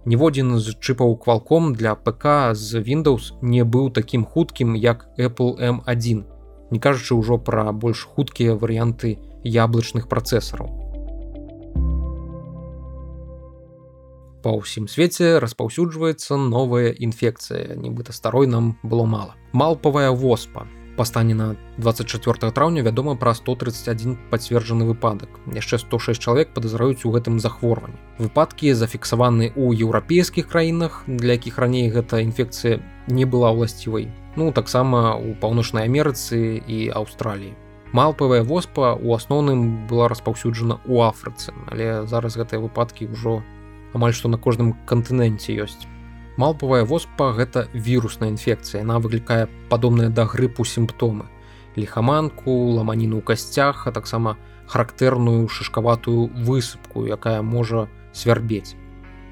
Ніводзін 0.09 0.59
з 0.63 0.79
чыпаў 0.79 1.19
квалком 1.19 1.75
для 1.75 1.95
ПК 1.95 2.55
з 2.55 2.81
Windows 2.81 3.35
не 3.43 3.65
быў 3.65 3.91
такім 3.91 4.25
хуткім, 4.25 4.77
як 4.77 5.09
Apple 5.19 5.59
M1, 5.59 6.23
не 6.71 6.79
кажучы 6.79 7.19
ўжо 7.19 7.39
пра 7.39 7.73
больш 7.73 8.07
хуткія 8.07 8.55
варыянты 8.55 9.19
яблычных 9.43 10.09
працэсараў. 10.09 10.78
Па 14.43 14.55
ўсім 14.55 14.87
свеце 14.87 15.39
распаўсюджваецца 15.43 16.37
новая 16.37 16.91
інфекцыя, 16.93 17.75
нібыта 17.75 18.13
старой 18.13 18.47
нам 18.47 18.79
было 18.83 19.05
мала. 19.05 19.35
Малпавая 19.53 20.11
воспа. 20.11 20.67
Па 20.97 21.05
стане 21.05 21.35
на 21.35 21.57
24 21.79 22.51
траўня 22.51 22.83
вядома 22.83 23.15
пра 23.15 23.35
131 23.35 24.19
пацверджаны 24.31 24.85
выпадак. 24.85 25.29
Яшчэ 25.55 25.79
106 25.79 26.21
чалавек 26.21 26.55
падазраюць 26.55 27.07
у 27.07 27.13
гэтым 27.15 27.39
захворванні. 27.39 27.99
Выпадкі 28.19 28.75
зафіксаваны 28.75 29.55
ў 29.55 29.79
еўрапейскіх 29.87 30.49
краінах 30.51 31.05
для 31.07 31.39
якіх 31.39 31.59
раней 31.59 31.91
гэта 31.91 32.23
інфекцыя 32.23 32.83
не 33.07 33.27
была 33.27 33.55
ўласцівай 33.55 34.11
ну 34.39 34.53
таксама 34.53 35.19
у 35.19 35.35
паўночнай 35.35 35.91
амерыцы 35.91 36.63
і 36.63 36.79
аўстраліі. 36.95 37.59
Малпавая 37.91 38.45
воспа 38.45 38.95
у 38.95 39.15
асноўным 39.17 39.89
была 39.91 40.07
распаўсюджана 40.13 40.79
ў 40.87 41.11
афрыцы 41.11 41.51
але 41.67 42.07
зараз 42.07 42.39
гэтыя 42.39 42.63
выпадкі 42.63 43.11
ўжо 43.11 43.43
амаль 43.95 44.13
што 44.13 44.29
на 44.29 44.37
кожным 44.37 44.75
кантыненце 44.87 45.55
ёсць 45.55 45.87
Малпавая 46.39 46.85
воспа 46.85 47.33
гэта 47.35 47.67
вірусная 47.75 48.31
інфекцыя. 48.31 48.87
Яна 48.87 49.01
выклікае 49.03 49.49
падобныя 49.69 50.07
да 50.09 50.23
грыпу 50.23 50.63
сімптомы. 50.63 51.27
Ліхаманку, 51.75 52.79
ламаніну 52.79 53.19
ў 53.19 53.27
касцях, 53.27 53.91
а 53.91 53.91
таксама 53.91 54.39
характэрную 54.71 55.49
шышкаватую 55.51 56.31
высыпку, 56.47 57.11
якая 57.11 57.43
можа 57.43 57.89
свярбець. 58.15 58.79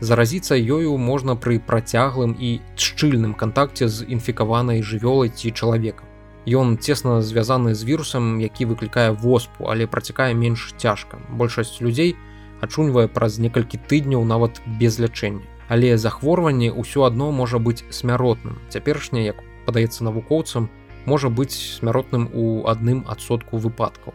Заразіцца 0.03 0.59
ёю 0.59 0.99
можна 0.99 1.39
пры 1.39 1.63
працяглым 1.63 2.35
і 2.35 2.59
шчыльным 2.75 3.39
кантакце 3.39 3.87
з 3.87 4.03
інфікаванай 4.03 4.83
жывёлай 4.83 5.31
ці 5.31 5.55
чалавека. 5.55 6.03
Ён 6.43 6.75
цесна 6.83 7.23
звязаны 7.23 7.79
з 7.79 7.87
вірусам, 7.87 8.43
які 8.43 8.67
выклікае 8.67 9.15
воспу, 9.15 9.71
але 9.71 9.87
працякае 9.87 10.35
менш 10.35 10.75
цяжка. 10.75 11.23
Большасць 11.31 11.79
людзей 11.81 12.19
ачуньвае 12.67 13.07
праз 13.09 13.39
некалькі 13.43 13.79
тыдняў 13.91 14.27
нават 14.29 14.61
без 14.81 14.99
лячэння. 14.99 15.47
Але 15.69 15.97
захворванне 15.99 16.71
ўсё 16.71 17.07
адно 17.07 17.31
можа 17.31 17.59
быць 17.59 17.87
смяротным. 17.91 18.59
Цяперашняе 18.69 19.25
як 19.25 19.43
падаецца 19.67 20.05
навукоўцам 20.07 20.69
можа 21.07 21.31
быць 21.31 21.55
смяротным 21.55 22.29
у 22.35 22.67
адным 22.67 23.03
адсотку 23.07 23.59
выпадкаў. 23.59 24.15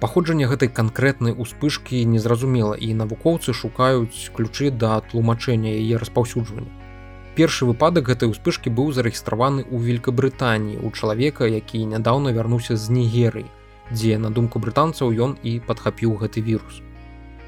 Паходжанне 0.00 0.46
гэтай 0.46 0.70
канкрэтнай 0.70 1.34
успышкі 1.34 2.02
незразумела 2.06 2.74
і 2.74 2.94
навукоўцы 2.94 3.52
шукаюць 3.52 4.30
ключы 4.34 4.70
да 4.70 5.00
тлумачэння 5.10 5.74
яе 5.74 5.98
распаўсюджвання. 5.98 6.70
Першы 7.34 7.66
выпадак 7.66 8.10
гэтай 8.10 8.30
успышкі 8.30 8.70
быў 8.70 8.90
зарэгістраваны 8.94 9.66
ў 9.66 9.76
великкабрытаніі 9.90 10.82
у 10.82 10.90
чалавека 10.90 11.46
які 11.46 11.84
нядаўна 11.94 12.34
вярнуўся 12.34 12.74
з 12.74 12.90
нігерыі 12.94 13.50
дзе 13.90 14.18
на 14.18 14.30
думку 14.30 14.60
брытанцаў 14.60 15.12
ён 15.24 15.36
і 15.42 15.58
падхапіў 15.64 16.16
гэты 16.22 16.44
вірус 16.44 16.82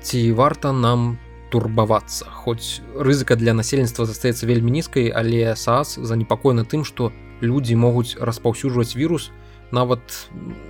ці 0.02 0.32
варта 0.32 0.72
нам 0.72 1.18
турбавацца? 1.50 2.26
Хоць 2.30 2.80
рызыка 2.96 3.36
для 3.36 3.52
насельніцтва 3.52 4.06
застаецца 4.06 4.46
вельмі 4.46 4.70
нізкай 4.70 5.10
але 5.10 5.56
сас 5.56 5.98
занепакоена 5.98 6.64
тым 6.64 6.84
што 6.84 7.12
людзі 7.40 7.76
могуць 7.76 8.16
распаўсюджваць 8.20 8.96
вірус 8.96 9.30
нават 9.70 10.02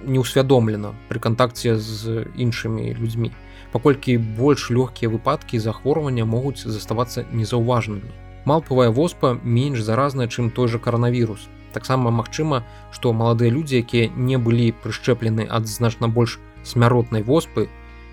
неўсвядомлена 0.06 0.92
пры 1.08 1.20
кантакце 1.20 1.76
з 1.78 2.26
іншымі 2.36 2.94
людзьмі. 2.98 3.32
Паколькі 3.72 4.18
больш 4.18 4.70
лёгкія 4.70 5.10
выпадкі 5.10 5.58
захворвання 5.58 6.24
могуць 6.24 6.66
заставацца 6.66 7.24
незаўважнымі. 7.32 8.10
Малпавая 8.44 8.90
воспа 8.90 9.38
менш 9.44 9.80
заразная 9.80 10.26
чым 10.26 10.50
той 10.50 10.68
жа 10.68 10.78
каранавірус. 10.78 11.48
Таксама 11.72 12.10
магчыма 12.10 12.64
што 12.90 13.12
маладыя 13.12 13.50
людзі 13.50 13.78
якія 13.78 14.10
не 14.16 14.38
былі 14.38 14.72
прышчэплены 14.82 15.46
ад 15.48 15.68
значна 15.68 16.08
больш 16.08 16.40
смяротнай 16.64 17.22
воспы 17.22 17.68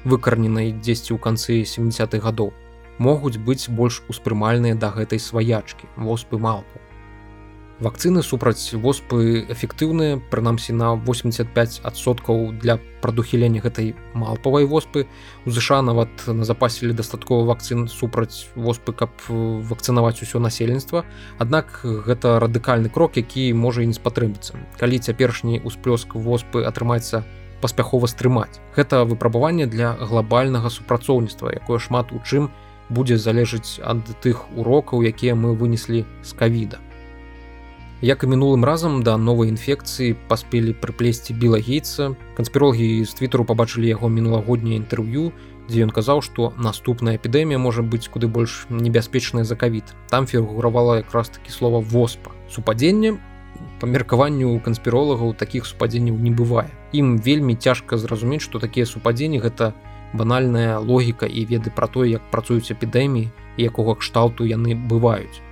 выкарненай 0.08 0.72
дзесьці 0.72 1.14
ў 1.14 1.20
канцы 1.20 1.62
70-х 1.62 2.24
гадоў 2.24 2.56
могуць 2.98 3.38
быць 3.38 3.70
больш 3.70 4.02
успрымальныя 4.10 4.76
да 4.76 4.92
гэтай 4.92 5.20
сваячкі 5.20 5.90
воспы 5.96 6.38
малпу. 6.42 6.82
Вакцыны 7.78 8.24
супраць 8.26 8.74
воспы 8.74 9.46
эфектыўныя 9.54 10.18
прынамсі 10.32 10.74
на 10.74 10.96
85соткаў 10.98 12.58
для 12.58 12.80
прадухілення 13.06 13.62
гэтай 13.62 13.94
малпавай 14.18 14.66
воспы. 14.66 15.06
У 15.46 15.54
ЗША 15.54 15.84
нават 15.86 16.10
на 16.26 16.42
запасілі 16.42 16.98
дастаткова 16.98 17.46
вакцын 17.46 17.86
супраць 17.86 18.50
воспы 18.56 18.98
каб 18.98 19.14
вакцынаваць 19.30 20.26
усё 20.26 20.42
насельніцтва. 20.42 21.06
Аднак 21.38 21.86
гэта 21.86 22.40
радыкальны 22.42 22.90
крок 22.90 23.22
які 23.22 23.54
можа 23.54 23.86
і 23.86 23.94
не 23.94 23.94
спатрымацца 23.94 24.58
калі 24.82 24.98
цяперашні 24.98 25.62
ўсплёск 25.62 26.18
воспы 26.18 26.66
атрымаецца 26.66 27.22
паспяхова 27.62 28.08
стрымаць. 28.08 28.62
Гэта 28.76 29.04
выпрабаванне 29.04 29.68
для 29.68 29.94
глобальнага 29.94 30.70
супрацоўніцтва, 30.70 31.54
якое 31.56 31.80
шмат 31.80 32.12
у 32.12 32.20
чым 32.24 32.50
будзе 32.90 33.18
залежыць 33.18 33.80
ад 33.84 34.04
тых 34.24 34.48
урокаў, 34.56 35.04
якія 35.04 35.36
мы 35.36 35.56
вынеслі 35.56 36.06
з 36.24 36.34
кавіда. 36.34 36.80
Як 38.02 38.24
і 38.24 38.28
мінулым 38.28 38.62
разам 38.62 39.02
да 39.02 39.18
новай 39.18 39.50
інфекцыі 39.50 40.14
паспелі 40.30 40.78
прыплесці 40.78 41.34
білагейца, 41.34 42.14
канспірологі 42.38 43.06
з 43.06 43.14
твіттеру 43.18 43.42
пабачылі 43.42 43.90
яго 43.90 44.06
мінулагодняе 44.06 44.78
інтэрв'ю, 44.78 45.34
дзе 45.66 45.82
ён 45.82 45.90
казаў, 45.90 46.22
што 46.22 46.54
наступная 46.62 47.18
эпідэмія 47.18 47.58
можа 47.58 47.82
быць 47.82 48.06
куды 48.06 48.30
больш 48.30 48.68
небяспечная 48.70 49.44
за 49.50 49.56
кавід. 49.56 49.84
Там 50.14 50.28
фігуравала 50.30 51.02
якраз 51.02 51.30
такі 51.30 51.52
слова 51.52 51.80
воспа. 51.82 52.32
Супадзенне 52.54 53.18
па 53.82 53.88
меркаванню 53.90 54.54
канспіролагаў 54.62 55.34
такіх 55.34 55.66
супадзенняў 55.66 56.22
не 56.22 56.32
бывае. 56.32 56.70
Ім 56.94 57.18
вельмі 57.18 57.56
цяжка 57.56 57.98
зразумець, 57.98 58.42
што 58.42 58.60
такія 58.60 58.86
супадзенні 58.86 59.40
гэта 59.44 59.74
банальная 60.14 60.80
логіка 60.80 61.28
і 61.28 61.44
веды 61.46 61.72
пра 61.76 61.88
тое, 61.88 62.10
як 62.10 62.24
працуюць 62.32 62.72
эпідэміі 62.72 63.28
і 63.58 63.62
якога 63.64 63.96
кшталту 64.00 64.48
яны 64.48 64.76
бываюць. 64.76 65.44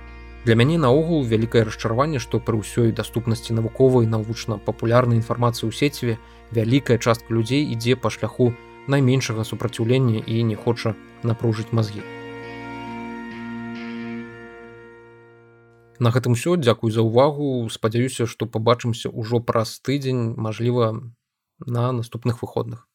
Для 0.46 0.54
мяне 0.54 0.78
наогул 0.78 1.26
вялікае 1.26 1.66
расчараванне, 1.68 2.18
што 2.22 2.38
пры 2.38 2.62
ўсёй 2.62 2.92
даступнасці 2.94 3.52
навуковай 3.52 4.06
навучна-папулярнай 4.06 5.18
інфармацыі 5.18 5.68
ў 5.68 5.72
сеціве 5.74 6.14
вялікая 6.54 6.96
частка 6.96 7.34
людзей 7.34 7.66
ідзе 7.74 7.98
па 8.00 8.14
шляху 8.14 8.54
найменшага 8.86 9.44
супраціўлення 9.44 10.22
і 10.22 10.42
не 10.46 10.54
хоча 10.54 10.94
напружыць 11.26 11.74
мазгі. 11.74 12.06
На 15.98 16.12
гэтым 16.12 16.36
усё 16.36 16.56
дзякуй 16.60 16.92
за 16.92 17.02
ўвагу 17.02 17.66
спадзяюся 17.72 18.30
што 18.30 18.46
пабачымся 18.46 19.10
ўжо 19.10 19.40
праз 19.40 19.80
тыдзень 19.80 20.36
мажліва 20.36 20.92
на 21.58 21.92
наступных 21.92 22.42
выходных 22.42 22.88